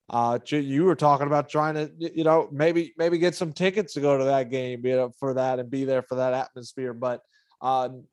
Uh, 0.10 0.38
you 0.48 0.84
were 0.84 0.96
talking 0.96 1.28
about 1.28 1.50
trying 1.50 1.76
to, 1.76 1.92
you 1.98 2.24
know, 2.24 2.48
maybe 2.52 2.94
maybe 2.98 3.18
get 3.18 3.34
some 3.34 3.54
tickets 3.54 3.94
to 3.94 4.02
go 4.02 4.18
to 4.18 4.26
that 4.26 4.50
game, 4.52 4.86
you 4.86 4.96
know, 4.96 5.12
for 5.20 5.34
that 5.34 5.60
and 5.60 5.72
be 5.72 5.86
there 5.86 6.04
for 6.04 6.16
that 6.16 6.34
atmosphere. 6.34 6.94
But 6.94 7.22
um, 7.62 8.04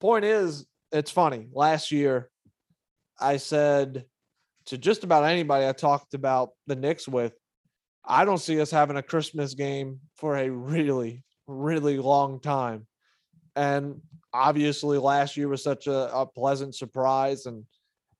point 0.00 0.24
is, 0.24 0.64
it's 0.92 1.10
funny. 1.10 1.48
Last 1.52 1.90
year, 1.90 2.30
I 3.18 3.36
said 3.36 4.04
to 4.66 4.78
just 4.78 5.04
about 5.04 5.24
anybody 5.24 5.66
I 5.66 5.72
talked 5.72 6.14
about 6.14 6.50
the 6.66 6.76
Knicks 6.76 7.08
with, 7.08 7.34
I 8.04 8.24
don't 8.24 8.38
see 8.38 8.60
us 8.60 8.70
having 8.70 8.96
a 8.96 9.02
Christmas 9.02 9.54
game 9.54 10.00
for 10.16 10.36
a 10.36 10.48
really, 10.48 11.24
really 11.46 11.98
long 11.98 12.40
time. 12.40 12.86
And 13.56 14.00
obviously, 14.32 14.98
last 14.98 15.36
year 15.36 15.48
was 15.48 15.62
such 15.62 15.86
a, 15.86 16.14
a 16.14 16.26
pleasant 16.26 16.74
surprise, 16.74 17.46
and 17.46 17.64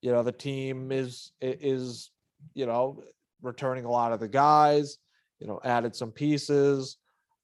you 0.01 0.11
know 0.11 0.23
the 0.23 0.31
team 0.31 0.91
is 0.91 1.31
is 1.41 2.11
you 2.53 2.65
know 2.65 3.03
returning 3.41 3.85
a 3.85 3.91
lot 3.91 4.11
of 4.11 4.19
the 4.19 4.27
guys. 4.27 4.97
You 5.39 5.47
know, 5.47 5.59
added 5.63 5.95
some 5.95 6.11
pieces. 6.11 6.97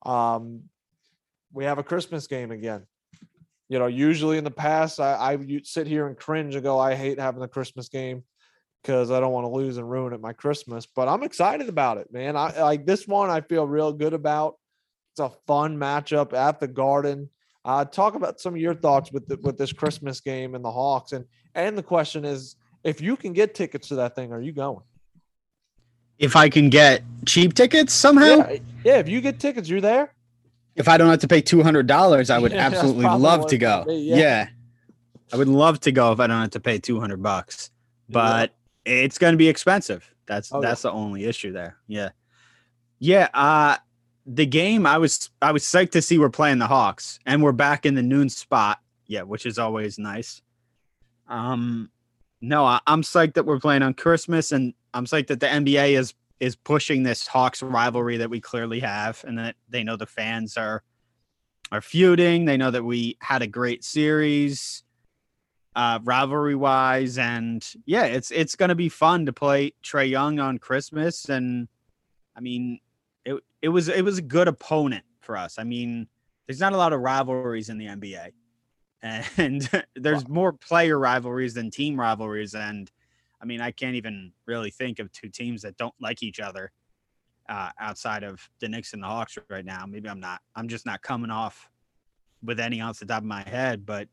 Um, 0.06 0.64
we 1.52 1.66
have 1.66 1.80
a 1.80 1.84
Christmas 1.84 2.28
game 2.28 2.52
again. 2.52 2.86
You 3.70 3.80
know, 3.80 3.88
usually 3.88 4.38
in 4.38 4.44
the 4.44 4.52
past, 4.52 5.00
I, 5.00 5.34
I 5.34 5.62
sit 5.64 5.88
here 5.88 6.08
and 6.08 6.16
cringe 6.16 6.56
and 6.56 6.64
go, 6.64 6.80
I 6.80 6.96
hate 6.96 7.20
having 7.20 7.42
the 7.42 7.48
Christmas 7.48 7.90
game 7.90 8.24
because 8.82 9.12
I 9.12 9.20
don't 9.20 9.34
want 9.34 9.46
to 9.46 9.52
lose 9.52 9.78
and 9.78 9.90
ruin 9.90 10.14
it 10.14 10.22
my 10.22 10.34
Christmas. 10.34 10.86
But 10.86 11.08
I'm 11.08 11.24
excited 11.24 11.68
about 11.68 11.98
it, 11.98 12.12
man. 12.14 12.38
I 12.38 12.62
like 12.62 12.86
this 12.86 13.08
one. 13.08 13.30
I 13.30 13.42
feel 13.42 13.68
real 13.68 13.92
good 13.92 14.14
about. 14.14 14.56
It's 15.14 15.20
a 15.20 15.32
fun 15.48 15.78
matchup 15.78 16.34
at 16.34 16.60
the 16.60 16.68
Garden. 16.68 17.30
Uh, 17.68 17.84
talk 17.84 18.16
about 18.16 18.40
some 18.40 18.54
of 18.54 18.62
your 18.62 18.74
thoughts 18.74 19.12
with 19.12 19.28
the, 19.28 19.36
with 19.44 19.58
this 19.58 19.74
Christmas 19.74 20.22
game 20.22 20.56
and 20.56 20.64
the 20.64 20.72
Hawks, 20.72 21.12
and 21.12 21.26
and 21.54 21.78
the 21.78 21.84
question 21.84 22.24
is, 22.24 22.56
if 22.86 23.02
you 23.02 23.18
can 23.18 23.34
get 23.34 23.54
tickets 23.54 23.90
to 23.90 23.96
that 23.96 24.16
thing, 24.16 24.32
are 24.32 24.40
you 24.40 24.54
going? 24.54 24.80
If 26.18 26.38
I 26.38 26.48
can 26.48 26.70
get 26.70 27.04
cheap 27.26 27.56
tickets 27.56 27.92
somehow, 27.92 28.38
yeah, 28.38 28.58
yeah 28.86 28.98
if 29.00 29.10
you 29.10 29.20
get 29.20 29.42
tickets, 29.42 29.68
you're 29.68 29.82
there. 29.82 30.14
If 30.78 30.88
I 30.88 30.98
don't 30.98 31.10
have 31.10 31.20
to 31.20 31.28
pay 31.28 31.42
two 31.42 31.62
hundred 31.62 31.88
dollars, 31.88 32.30
I 32.30 32.40
would 32.40 32.52
yeah, 32.54 32.66
absolutely 32.66 33.04
love 33.04 33.48
to 33.48 33.58
go. 33.58 33.84
Be, 33.86 33.96
yeah. 33.96 34.16
yeah. 34.16 34.48
I 35.34 35.36
would 35.36 35.50
love 35.50 35.82
to 35.82 35.92
go 35.92 36.14
if 36.14 36.22
I 36.22 36.28
don't 36.28 36.40
have 36.40 36.52
to 36.52 36.62
pay 36.62 36.80
two 36.80 37.02
hundred 37.02 37.22
bucks, 37.22 37.72
but 38.08 38.54
it's 38.86 39.18
going 39.18 39.34
to 39.34 39.38
be 39.38 39.50
expensive. 39.50 40.10
That's 40.26 40.54
oh, 40.54 40.62
that's 40.62 40.84
the 40.84 40.92
only 40.94 41.26
issue 41.26 41.52
there. 41.52 41.76
Yeah, 41.86 42.12
yeah. 42.98 43.28
Uh, 43.34 43.76
the 44.28 44.46
game 44.46 44.86
I 44.86 44.98
was 44.98 45.30
I 45.42 45.54
was 45.54 45.64
psyched 45.64 45.92
to 45.92 46.02
see 46.02 46.20
we're 46.20 46.30
playing 46.30 46.60
the 46.60 46.68
Hawks 46.68 47.18
and 47.26 47.42
we're 47.42 47.54
back 47.54 47.86
in 47.86 47.96
the 47.96 48.04
noon 48.04 48.28
spot. 48.30 48.80
Yeah, 49.08 49.22
which 49.22 49.46
is 49.46 49.58
always 49.58 49.98
nice. 49.98 50.42
Um 51.30 51.90
no, 52.42 52.66
I, 52.66 52.82
am 52.86 53.02
psyched 53.02 53.34
that 53.36 53.46
we're 53.46 53.60
playing 53.60 53.82
on 53.82 53.94
Christmas 53.94 54.52
and 54.52 54.74
I'm 54.94 55.06
psyched 55.06 55.28
that 55.28 55.40
the 55.40 55.48
NBA 55.48 55.98
is 55.98 56.14
is 56.42 56.56
pushing 56.58 57.04
this 57.04 57.26
Hawks 57.26 57.64
rivalry 57.64 58.18
that 58.18 58.30
we 58.30 58.42
clearly 58.42 58.82
have 58.82 59.24
and 59.26 59.40
that 59.40 59.56
they 59.70 59.84
know 59.84 59.96
the 59.96 60.06
fans 60.06 60.58
are 60.58 60.84
are 61.72 61.82
feuding. 61.82 62.46
They 62.46 62.58
know 62.58 62.72
that 62.72 62.84
we 62.84 63.18
had 63.22 63.42
a 63.42 63.48
great 63.48 63.86
series 63.86 64.84
uh 65.74 66.00
rivalry 66.04 66.56
wise 66.56 67.18
and 67.18 67.66
yeah, 67.86 68.04
it's 68.04 68.32
it's 68.32 68.58
going 68.58 68.70
to 68.70 68.76
be 68.76 68.90
fun 68.90 69.26
to 69.26 69.32
play 69.32 69.74
Trae 69.84 70.10
Young 70.10 70.40
on 70.40 70.58
Christmas 70.58 71.30
and 71.30 71.70
I 72.36 72.42
mean 72.42 72.82
it 73.28 73.44
it 73.62 73.70
was 73.70 73.90
it 73.90 74.04
was 74.04 74.18
a 74.18 74.22
good 74.22 74.48
opponent 74.48 75.04
for 75.22 75.36
us. 75.36 75.60
I 75.60 75.64
mean, 75.64 76.08
there's 76.48 76.60
not 76.60 76.74
a 76.74 76.78
lot 76.78 76.94
of 76.94 77.02
rivalries 77.02 77.70
in 77.70 77.78
the 77.78 77.88
NBA, 77.88 78.32
and 79.02 79.70
there's 79.96 80.28
more 80.28 80.54
player 80.54 80.98
rivalries 80.98 81.54
than 81.54 81.70
team 81.70 82.00
rivalries. 82.00 82.56
And 82.56 82.90
I 83.42 83.46
mean, 83.46 83.60
I 83.62 83.72
can't 83.72 83.96
even 83.96 84.32
really 84.46 84.72
think 84.72 85.00
of 85.00 85.12
two 85.12 85.30
teams 85.30 85.62
that 85.64 85.78
don't 85.78 85.94
like 86.00 86.24
each 86.24 86.40
other 86.40 86.72
uh, 87.50 87.70
outside 87.80 88.24
of 88.24 88.50
the 88.60 88.70
Knicks 88.70 88.94
and 88.94 89.04
the 89.04 89.08
Hawks 89.08 89.38
right 89.50 89.66
now. 89.66 89.86
Maybe 89.86 90.10
I'm 90.10 90.22
not. 90.22 90.42
I'm 90.56 90.70
just 90.70 90.86
not 90.86 91.02
coming 91.02 91.30
off 91.30 91.70
with 92.42 92.60
any 92.60 92.80
off 92.80 93.00
the 93.00 93.06
top 93.06 93.20
of 93.20 93.26
my 93.26 93.44
head. 93.44 93.86
But 93.86 94.08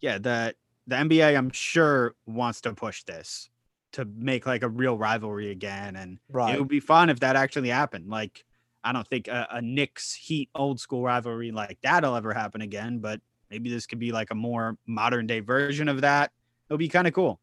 yeah, 0.00 0.18
the 0.18 0.54
the 0.86 0.94
NBA, 0.94 1.36
I'm 1.36 1.50
sure, 1.50 2.14
wants 2.26 2.60
to 2.60 2.72
push 2.74 3.02
this 3.02 3.50
to 3.92 4.04
make 4.04 4.46
like 4.46 4.62
a 4.62 4.68
real 4.68 4.96
rivalry 4.98 5.50
again. 5.50 5.96
And 5.96 6.18
right. 6.30 6.54
it 6.54 6.58
would 6.58 6.68
be 6.68 6.80
fun 6.80 7.10
if 7.10 7.20
that 7.20 7.36
actually 7.36 7.68
happened. 7.68 8.08
Like, 8.08 8.44
I 8.84 8.92
don't 8.92 9.06
think 9.08 9.28
a, 9.28 9.46
a 9.50 9.62
Knicks 9.62 10.14
Heat 10.14 10.50
old 10.54 10.78
school 10.78 11.02
rivalry 11.02 11.50
like 11.50 11.78
that'll 11.82 12.14
ever 12.14 12.32
happen 12.32 12.60
again, 12.60 12.98
but 12.98 13.20
maybe 13.50 13.70
this 13.70 13.86
could 13.86 13.98
be 13.98 14.12
like 14.12 14.30
a 14.30 14.34
more 14.34 14.76
modern 14.86 15.26
day 15.26 15.40
version 15.40 15.88
of 15.88 16.02
that. 16.02 16.30
It'll 16.68 16.78
be 16.78 16.88
kind 16.88 17.06
of 17.06 17.14
cool. 17.14 17.40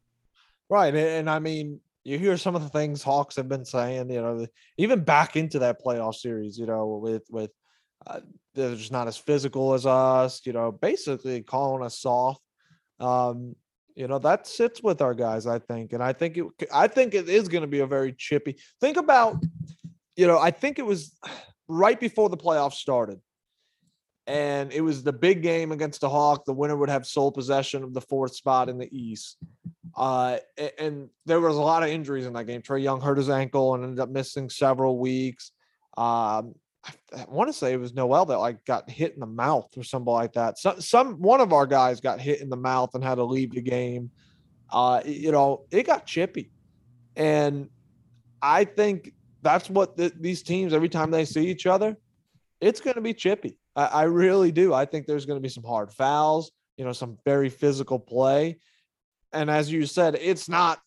Right. 0.68 0.94
And, 0.94 0.96
and, 0.96 1.30
I 1.30 1.38
mean, 1.38 1.80
you 2.04 2.18
hear 2.18 2.36
some 2.36 2.54
of 2.54 2.62
the 2.62 2.68
things 2.68 3.02
Hawks 3.02 3.36
have 3.36 3.48
been 3.48 3.64
saying, 3.64 4.10
you 4.10 4.20
know, 4.20 4.46
even 4.78 5.04
back 5.04 5.36
into 5.36 5.58
that 5.60 5.82
playoff 5.82 6.14
series, 6.14 6.58
you 6.58 6.66
know, 6.66 6.86
with, 7.02 7.24
with, 7.30 7.50
uh, 8.06 8.20
they're 8.54 8.74
just 8.74 8.92
not 8.92 9.08
as 9.08 9.16
physical 9.16 9.74
as 9.74 9.84
us, 9.86 10.42
you 10.44 10.52
know, 10.52 10.70
basically 10.70 11.42
calling 11.42 11.84
us 11.84 11.98
soft. 11.98 12.40
Um, 13.00 13.56
you 13.94 14.08
know 14.08 14.18
that 14.18 14.46
sits 14.46 14.82
with 14.82 15.00
our 15.00 15.14
guys 15.14 15.46
i 15.46 15.58
think 15.58 15.92
and 15.92 16.02
i 16.02 16.12
think 16.12 16.36
it 16.36 16.44
i 16.72 16.86
think 16.86 17.14
it 17.14 17.28
is 17.28 17.48
going 17.48 17.62
to 17.62 17.68
be 17.68 17.80
a 17.80 17.86
very 17.86 18.12
chippy 18.12 18.56
think 18.80 18.96
about 18.96 19.36
you 20.16 20.26
know 20.26 20.38
i 20.38 20.50
think 20.50 20.78
it 20.78 20.86
was 20.86 21.16
right 21.68 21.98
before 21.98 22.28
the 22.28 22.36
playoffs 22.36 22.74
started 22.74 23.20
and 24.26 24.72
it 24.72 24.80
was 24.80 25.02
the 25.02 25.12
big 25.12 25.42
game 25.42 25.72
against 25.72 26.00
the 26.00 26.08
hawk 26.08 26.44
the 26.44 26.52
winner 26.52 26.76
would 26.76 26.88
have 26.88 27.06
sole 27.06 27.32
possession 27.32 27.82
of 27.82 27.94
the 27.94 28.00
fourth 28.00 28.34
spot 28.34 28.68
in 28.68 28.78
the 28.78 28.88
east 28.96 29.38
uh, 29.96 30.38
and 30.78 31.08
there 31.24 31.40
was 31.40 31.56
a 31.56 31.60
lot 31.60 31.82
of 31.82 31.88
injuries 31.88 32.26
in 32.26 32.32
that 32.32 32.46
game. 32.46 32.62
Trae 32.62 32.82
young 32.82 33.00
hurt 33.00 33.18
his 33.18 33.30
ankle 33.30 33.74
and 33.74 33.84
ended 33.84 34.00
up 34.00 34.08
missing 34.08 34.50
several 34.50 34.98
weeks 34.98 35.52
um, 35.96 36.54
I 37.16 37.24
want 37.28 37.48
to 37.48 37.52
say 37.52 37.72
it 37.72 37.80
was 37.80 37.94
Noel 37.94 38.26
that 38.26 38.38
like 38.38 38.64
got 38.64 38.90
hit 38.90 39.14
in 39.14 39.20
the 39.20 39.26
mouth 39.26 39.68
or 39.76 39.82
something 39.82 40.12
like 40.12 40.32
that. 40.34 40.58
So, 40.58 40.78
some 40.78 41.14
one 41.20 41.40
of 41.40 41.52
our 41.52 41.66
guys 41.66 42.00
got 42.00 42.20
hit 42.20 42.40
in 42.40 42.50
the 42.50 42.56
mouth 42.56 42.94
and 42.94 43.02
had 43.02 43.16
to 43.16 43.24
leave 43.24 43.52
the 43.52 43.62
game. 43.62 44.10
Uh, 44.70 45.00
you 45.04 45.32
know, 45.32 45.66
it 45.70 45.86
got 45.86 46.06
chippy, 46.06 46.50
and 47.16 47.68
I 48.42 48.64
think 48.64 49.12
that's 49.42 49.70
what 49.70 49.96
the, 49.96 50.12
these 50.18 50.42
teams 50.42 50.72
every 50.72 50.88
time 50.88 51.10
they 51.10 51.24
see 51.24 51.46
each 51.46 51.66
other, 51.66 51.96
it's 52.60 52.80
going 52.80 52.94
to 52.94 53.00
be 53.00 53.14
chippy. 53.14 53.58
I, 53.76 53.84
I 53.84 54.02
really 54.04 54.52
do. 54.52 54.74
I 54.74 54.84
think 54.84 55.06
there's 55.06 55.26
going 55.26 55.38
to 55.38 55.42
be 55.42 55.48
some 55.48 55.64
hard 55.64 55.92
fouls. 55.92 56.50
You 56.76 56.84
know, 56.84 56.92
some 56.92 57.18
very 57.24 57.48
physical 57.48 57.98
play, 57.98 58.58
and 59.32 59.50
as 59.50 59.70
you 59.70 59.86
said, 59.86 60.18
it's 60.20 60.48
not 60.48 60.80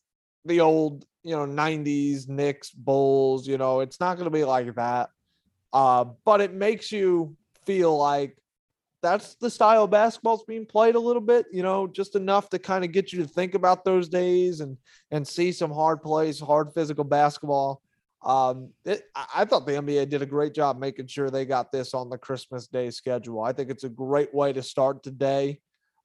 the 0.46 0.62
old 0.62 1.06
you 1.24 1.36
know 1.36 1.46
90s 1.46 2.28
Knicks 2.28 2.72
Bulls. 2.72 3.48
You 3.48 3.58
know, 3.58 3.80
it's 3.80 4.00
not 4.00 4.16
going 4.16 4.26
to 4.26 4.32
be 4.32 4.44
like 4.44 4.76
that 4.76 5.10
uh, 5.74 6.06
but 6.26 6.42
it 6.42 6.54
makes 6.54 6.92
you 6.92 7.36
feel 7.66 7.98
like 7.98 8.38
that's 9.04 9.36
the 9.36 9.50
style 9.50 9.84
of 9.84 9.92
basketball's 9.92 10.44
being 10.46 10.66
played 10.66 10.96
a 10.96 11.00
little 11.00 11.22
bit, 11.22 11.46
you 11.52 11.62
know, 11.62 11.88
just 11.88 12.16
enough 12.16 12.50
to 12.50 12.60
kind 12.60 12.84
of 12.84 12.92
get 12.92 13.14
you 13.14 13.22
to 13.22 13.28
think 13.28 13.54
about 13.54 13.86
those 13.86 14.10
days 14.10 14.60
and 14.60 14.78
and 15.12 15.28
see 15.28 15.52
some 15.52 15.72
hard 15.72 16.02
plays, 16.02 16.40
hard 16.40 16.74
physical 16.74 17.04
basketball. 17.04 17.82
Um, 18.24 18.72
it, 18.84 19.04
I 19.16 19.46
thought 19.46 19.68
the 19.68 19.74
NBA 19.74 20.10
did 20.10 20.22
a 20.22 20.26
great 20.26 20.54
job 20.54 20.80
making 20.80 21.08
sure 21.08 21.30
they 21.30 21.46
got 21.46 21.72
this 21.72 21.94
on 21.94 22.10
the 22.10 22.18
Christmas 22.18 22.68
Day 22.68 22.90
schedule. 22.90 23.44
I 23.44 23.54
think 23.54 23.70
it's 23.70 23.84
a 23.84 23.90
great 23.90 24.34
way 24.34 24.52
to 24.54 24.64
start 24.64 25.04
today. 25.04 25.60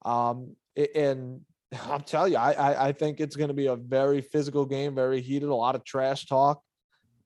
Um, 0.05 0.55
and 0.94 1.40
I'll 1.87 2.01
tell 2.01 2.29
you, 2.29 2.37
I, 2.37 2.88
I, 2.88 2.92
think 2.92 3.18
it's 3.18 3.35
going 3.35 3.48
to 3.48 3.55
be 3.55 3.66
a 3.66 3.77
very 3.77 4.20
physical 4.20 4.66
game, 4.66 4.94
very 4.94 5.22
heated, 5.22 5.48
a 5.48 5.55
lot 5.55 5.75
of 5.75 5.85
trash 5.85 6.27
talk. 6.27 6.62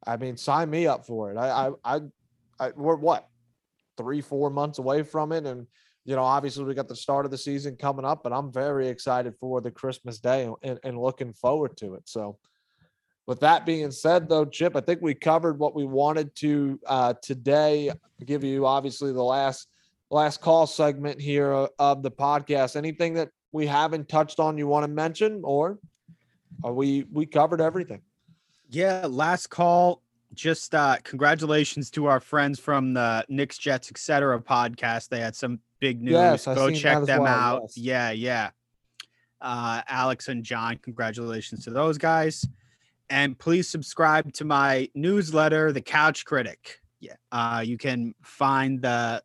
I 0.06 0.16
mean, 0.16 0.36
sign 0.36 0.70
me 0.70 0.86
up 0.86 1.04
for 1.04 1.32
it. 1.32 1.36
I, 1.36 1.66
I, 1.66 1.96
I 1.96 2.00
I, 2.58 2.70
we're 2.76 2.96
what 2.96 3.28
three, 3.96 4.20
four 4.20 4.50
months 4.50 4.78
away 4.78 5.02
from 5.02 5.32
it, 5.32 5.46
and 5.46 5.66
you 6.06 6.14
know, 6.14 6.22
obviously 6.22 6.64
we 6.64 6.74
got 6.74 6.88
the 6.88 6.96
start 6.96 7.24
of 7.24 7.32
the 7.32 7.38
season 7.38 7.76
coming 7.76 8.04
up, 8.04 8.22
but 8.22 8.32
I'm 8.32 8.52
very 8.52 8.88
excited 8.88 9.34
for 9.40 9.60
the 9.60 9.72
Christmas 9.72 10.20
day 10.20 10.48
and, 10.62 10.78
and 10.84 10.98
looking 10.98 11.32
forward 11.32 11.76
to 11.78 11.94
it. 11.94 12.08
So, 12.08 12.38
with 13.26 13.40
that 13.40 13.66
being 13.66 13.90
said, 13.90 14.28
though, 14.28 14.44
Chip, 14.44 14.76
I 14.76 14.80
think 14.80 15.02
we 15.02 15.14
covered 15.14 15.58
what 15.58 15.74
we 15.74 15.84
wanted 15.84 16.32
to 16.36 16.78
uh, 16.86 17.14
today. 17.20 17.90
Give 18.24 18.44
you 18.44 18.66
obviously 18.66 19.12
the 19.12 19.22
last 19.22 19.66
last 20.10 20.40
call 20.40 20.66
segment 20.68 21.20
here 21.20 21.52
uh, 21.52 21.66
of 21.80 22.04
the 22.04 22.10
podcast. 22.10 22.76
Anything 22.76 23.14
that 23.14 23.30
we 23.50 23.66
haven't 23.66 24.08
touched 24.08 24.38
on 24.38 24.56
you 24.56 24.68
want 24.68 24.84
to 24.84 24.88
mention, 24.88 25.40
or 25.42 25.78
are 26.62 26.72
we 26.72 27.04
we 27.12 27.26
covered 27.26 27.60
everything? 27.60 28.02
Yeah, 28.70 29.06
last 29.08 29.48
call. 29.48 30.02
Just 30.36 30.74
uh 30.74 30.96
congratulations 31.02 31.90
to 31.92 32.06
our 32.06 32.20
friends 32.20 32.60
from 32.60 32.92
the 32.92 33.24
Knicks 33.28 33.56
Jets 33.58 33.90
etc. 33.90 34.38
podcast. 34.40 35.08
They 35.08 35.20
had 35.20 35.34
some 35.34 35.60
big 35.80 36.02
news. 36.02 36.12
Yes, 36.12 36.44
Go 36.44 36.70
check 36.70 37.04
them 37.04 37.22
well, 37.22 37.32
out. 37.32 37.62
yes. 37.74 37.78
Yeah, 37.78 38.10
yeah. 38.10 38.50
Uh 39.40 39.80
Alex 39.88 40.28
and 40.28 40.44
John, 40.44 40.78
congratulations 40.82 41.64
to 41.64 41.70
those 41.70 41.96
guys. 41.98 42.44
And 43.08 43.38
please 43.38 43.68
subscribe 43.68 44.32
to 44.34 44.44
my 44.44 44.90
newsletter, 44.94 45.72
The 45.72 45.80
Couch 45.80 46.24
Critic. 46.26 46.80
Yeah. 47.00 47.14
Uh 47.32 47.62
you 47.64 47.78
can 47.78 48.14
find 48.22 48.82
the 48.82 49.22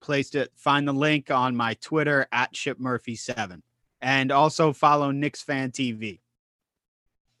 place 0.00 0.30
to 0.30 0.48
find 0.56 0.88
the 0.88 0.92
link 0.92 1.30
on 1.30 1.54
my 1.54 1.74
Twitter 1.74 2.26
at 2.32 2.54
ShipMurphy7. 2.54 3.60
And 4.00 4.32
also 4.32 4.72
follow 4.72 5.10
Knicks 5.10 5.42
Fan 5.42 5.70
TV. 5.72 6.20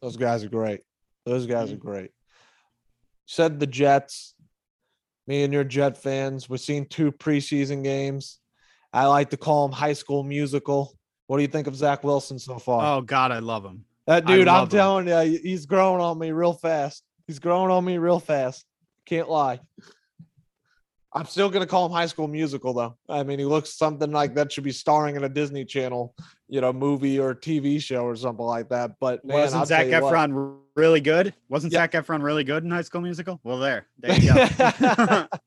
Those 0.00 0.16
guys 0.16 0.44
are 0.44 0.48
great. 0.48 0.80
Those 1.24 1.46
guys 1.46 1.72
are 1.72 1.76
great. 1.76 2.10
Said 3.26 3.60
the 3.60 3.66
Jets. 3.66 4.34
Me 5.26 5.42
and 5.42 5.52
your 5.52 5.64
Jet 5.64 5.96
fans. 5.96 6.48
We've 6.48 6.60
seen 6.60 6.86
two 6.86 7.10
preseason 7.10 7.82
games. 7.82 8.40
I 8.92 9.06
like 9.06 9.30
to 9.30 9.36
call 9.36 9.66
them 9.66 9.74
high 9.74 9.94
school 9.94 10.22
musical. 10.22 10.94
What 11.26 11.38
do 11.38 11.42
you 11.42 11.48
think 11.48 11.66
of 11.66 11.74
Zach 11.74 12.04
Wilson 12.04 12.38
so 12.38 12.58
far? 12.58 12.98
Oh 12.98 13.00
God, 13.00 13.32
I 13.32 13.38
love 13.38 13.64
him. 13.64 13.84
that 14.06 14.26
dude, 14.26 14.46
I'm 14.46 14.64
him. 14.64 14.68
telling 14.68 15.08
you, 15.08 15.38
he's 15.42 15.66
growing 15.66 16.00
on 16.00 16.18
me 16.18 16.32
real 16.32 16.52
fast. 16.52 17.02
He's 17.26 17.38
growing 17.38 17.70
on 17.70 17.84
me 17.84 17.98
real 17.98 18.20
fast. 18.20 18.64
Can't 19.06 19.28
lie. 19.28 19.60
I'm 21.16 21.26
still 21.26 21.48
gonna 21.48 21.66
call 21.66 21.86
him 21.86 21.92
High 21.92 22.06
School 22.06 22.26
Musical 22.26 22.72
though. 22.72 22.96
I 23.08 23.22
mean, 23.22 23.38
he 23.38 23.44
looks 23.44 23.72
something 23.72 24.10
like 24.10 24.34
that 24.34 24.50
should 24.50 24.64
be 24.64 24.72
starring 24.72 25.14
in 25.14 25.22
a 25.22 25.28
Disney 25.28 25.64
Channel, 25.64 26.12
you 26.48 26.60
know, 26.60 26.72
movie 26.72 27.20
or 27.20 27.34
TV 27.36 27.80
show 27.80 28.04
or 28.04 28.16
something 28.16 28.44
like 28.44 28.68
that. 28.70 28.92
But 28.98 29.24
man, 29.24 29.38
Wasn't 29.38 29.60
I'll 29.60 29.66
Zach 29.66 29.88
tell 29.88 30.00
you 30.00 30.04
what. 30.04 30.12
Efron 30.12 30.58
really 30.74 31.00
good? 31.00 31.32
Wasn't 31.48 31.72
Yeah. 31.72 31.80
Zac 31.80 31.92
Efron 31.92 32.22
really 32.22 32.42
good 32.42 32.64
in 32.64 32.70
High 32.70 32.82
School 32.82 33.00
Musical? 33.00 33.40
Well, 33.44 33.58
there, 33.58 33.86
there 34.00 34.18
you 34.18 34.34
go. 34.34 35.26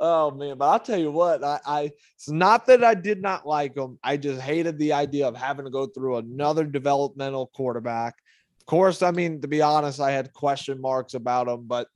oh 0.00 0.30
man, 0.30 0.56
but 0.56 0.70
I'll 0.70 0.80
tell 0.80 0.98
you 0.98 1.10
what, 1.10 1.44
I, 1.44 1.60
I 1.66 1.92
it's 2.16 2.30
not 2.30 2.64
that 2.66 2.82
I 2.82 2.94
did 2.94 3.20
not 3.20 3.46
like 3.46 3.76
him. 3.76 3.98
I 4.02 4.16
just 4.16 4.40
hated 4.40 4.78
the 4.78 4.94
idea 4.94 5.28
of 5.28 5.36
having 5.36 5.66
to 5.66 5.70
go 5.70 5.86
through 5.86 6.16
another 6.16 6.64
developmental 6.64 7.48
quarterback. 7.54 8.14
Of 8.60 8.66
course, 8.66 9.02
I 9.02 9.10
mean, 9.10 9.42
to 9.42 9.48
be 9.48 9.60
honest, 9.60 10.00
I 10.00 10.12
had 10.12 10.32
question 10.32 10.80
marks 10.80 11.12
about 11.12 11.46
him, 11.46 11.64
but 11.66 11.88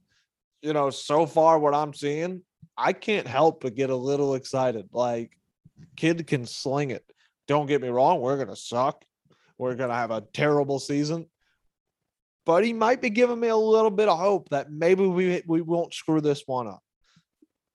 you 0.62 0.72
know, 0.72 0.90
so 0.90 1.26
far 1.26 1.58
what 1.58 1.74
I'm 1.74 1.94
seeing, 1.94 2.42
I 2.76 2.92
can't 2.92 3.26
help 3.26 3.62
but 3.62 3.74
get 3.74 3.90
a 3.90 3.96
little 3.96 4.34
excited. 4.34 4.88
Like, 4.92 5.32
kid 5.96 6.26
can 6.26 6.46
sling 6.46 6.90
it. 6.90 7.04
Don't 7.46 7.66
get 7.66 7.82
me 7.82 7.88
wrong, 7.88 8.20
we're 8.20 8.36
gonna 8.36 8.56
suck. 8.56 9.04
We're 9.56 9.74
gonna 9.74 9.94
have 9.94 10.10
a 10.10 10.24
terrible 10.32 10.78
season. 10.78 11.26
But 12.44 12.64
he 12.64 12.72
might 12.72 13.02
be 13.02 13.10
giving 13.10 13.40
me 13.40 13.48
a 13.48 13.56
little 13.56 13.90
bit 13.90 14.08
of 14.08 14.18
hope 14.18 14.48
that 14.50 14.70
maybe 14.70 15.06
we 15.06 15.42
we 15.46 15.60
won't 15.60 15.92
screw 15.92 16.20
this 16.20 16.42
one 16.46 16.66
up. 16.66 16.82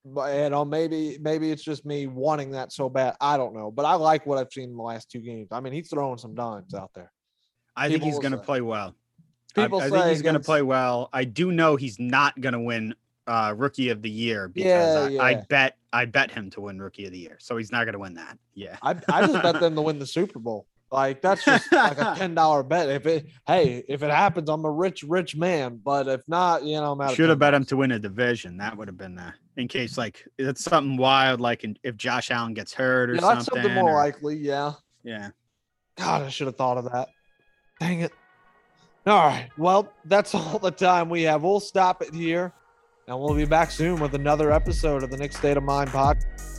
But 0.05 0.35
you 0.35 0.49
know, 0.49 0.65
maybe 0.65 1.17
maybe 1.21 1.51
it's 1.51 1.63
just 1.63 1.85
me 1.85 2.07
wanting 2.07 2.51
that 2.51 2.71
so 2.71 2.89
bad. 2.89 3.15
I 3.21 3.37
don't 3.37 3.53
know. 3.53 3.71
But 3.71 3.85
I 3.85 3.93
like 3.95 4.25
what 4.25 4.37
I've 4.37 4.51
seen 4.51 4.71
in 4.71 4.75
the 4.75 4.83
last 4.83 5.09
two 5.09 5.19
games. 5.19 5.49
I 5.51 5.59
mean, 5.59 5.73
he's 5.73 5.89
throwing 5.89 6.17
some 6.17 6.35
dimes 6.35 6.73
out 6.73 6.91
there. 6.93 7.11
I 7.75 7.89
think 7.89 8.03
he's 8.03 8.19
going 8.19 8.33
to 8.33 8.37
say. 8.37 8.43
play 8.43 8.61
well. 8.61 8.95
I, 9.55 9.61
People 9.63 9.81
I 9.81 9.89
say 9.89 9.91
think 9.91 10.05
he's 10.07 10.21
going 10.21 10.33
to 10.33 10.39
play 10.39 10.61
well. 10.61 11.09
I 11.13 11.23
do 11.25 11.51
know 11.51 11.75
he's 11.75 11.99
not 11.99 12.39
going 12.41 12.53
to 12.53 12.59
win 12.59 12.95
uh, 13.27 13.53
Rookie 13.55 13.89
of 13.89 14.01
the 14.01 14.09
Year 14.09 14.47
because 14.47 15.11
Yeah, 15.11 15.21
I, 15.21 15.29
I 15.31 15.43
bet 15.49 15.77
I 15.93 16.05
bet 16.05 16.31
him 16.31 16.49
to 16.51 16.61
win 16.61 16.81
Rookie 16.81 17.05
of 17.05 17.11
the 17.11 17.19
Year, 17.19 17.37
so 17.39 17.57
he's 17.57 17.71
not 17.71 17.85
going 17.85 17.93
to 17.93 17.99
win 17.99 18.15
that. 18.15 18.37
Yeah, 18.55 18.77
I 18.81 18.91
I 19.09 19.25
just 19.27 19.41
bet 19.41 19.59
them 19.59 19.75
to 19.75 19.81
win 19.81 19.99
the 19.99 20.07
Super 20.07 20.39
Bowl. 20.39 20.65
Like 20.91 21.21
that's 21.21 21.43
just 21.43 21.71
like 21.71 21.97
a 21.97 22.13
ten 22.17 22.35
dollar 22.35 22.61
bet. 22.63 22.89
If 22.89 23.05
it 23.07 23.27
hey, 23.47 23.83
if 23.87 24.03
it 24.03 24.11
happens, 24.11 24.49
I'm 24.49 24.63
a 24.65 24.69
rich 24.71 25.03
rich 25.03 25.35
man. 25.35 25.79
But 25.83 26.07
if 26.07 26.21
not, 26.27 26.63
you 26.63 26.75
know, 26.75 26.91
I'm 26.91 27.01
out. 27.01 27.15
should 27.15 27.29
have 27.29 27.39
bet 27.39 27.53
him 27.53 27.65
to 27.65 27.77
win 27.77 27.91
a 27.91 27.99
division. 27.99 28.57
That 28.57 28.77
would 28.77 28.87
have 28.87 28.97
been 28.97 29.15
the 29.15 29.33
in 29.57 29.67
case 29.67 29.97
like 29.97 30.23
it's 30.37 30.63
something 30.63 30.97
wild, 30.97 31.41
like 31.41 31.63
in, 31.63 31.77
if 31.83 31.95
Josh 31.97 32.29
Allen 32.29 32.53
gets 32.53 32.73
hurt 32.73 33.09
or 33.09 33.15
Yeah, 33.15 33.21
that's 33.21 33.45
something. 33.45 33.63
something 33.63 33.73
more 33.73 33.91
or- 33.91 33.95
likely. 33.95 34.35
Yeah. 34.37 34.73
yeah. 35.03 35.29
God, 35.97 36.23
I 36.23 36.29
should 36.29 36.47
have 36.47 36.57
thought 36.57 36.77
of 36.77 36.85
that. 36.91 37.09
Dang 37.79 38.01
it. 38.01 38.11
All 39.05 39.27
right. 39.27 39.49
Well, 39.57 39.91
that's 40.05 40.33
all 40.35 40.59
the 40.59 40.71
time 40.71 41.09
we 41.09 41.23
have. 41.23 41.43
We'll 41.43 41.59
stop 41.59 42.01
it 42.01 42.13
here 42.13 42.53
and 43.07 43.19
we'll 43.19 43.35
be 43.35 43.45
back 43.45 43.71
soon 43.71 43.99
with 43.99 44.13
another 44.15 44.51
episode 44.51 45.03
of 45.03 45.09
the 45.09 45.17
Knicks 45.17 45.37
State 45.37 45.57
of 45.57 45.63
Mind 45.63 45.89
podcast. 45.89 46.52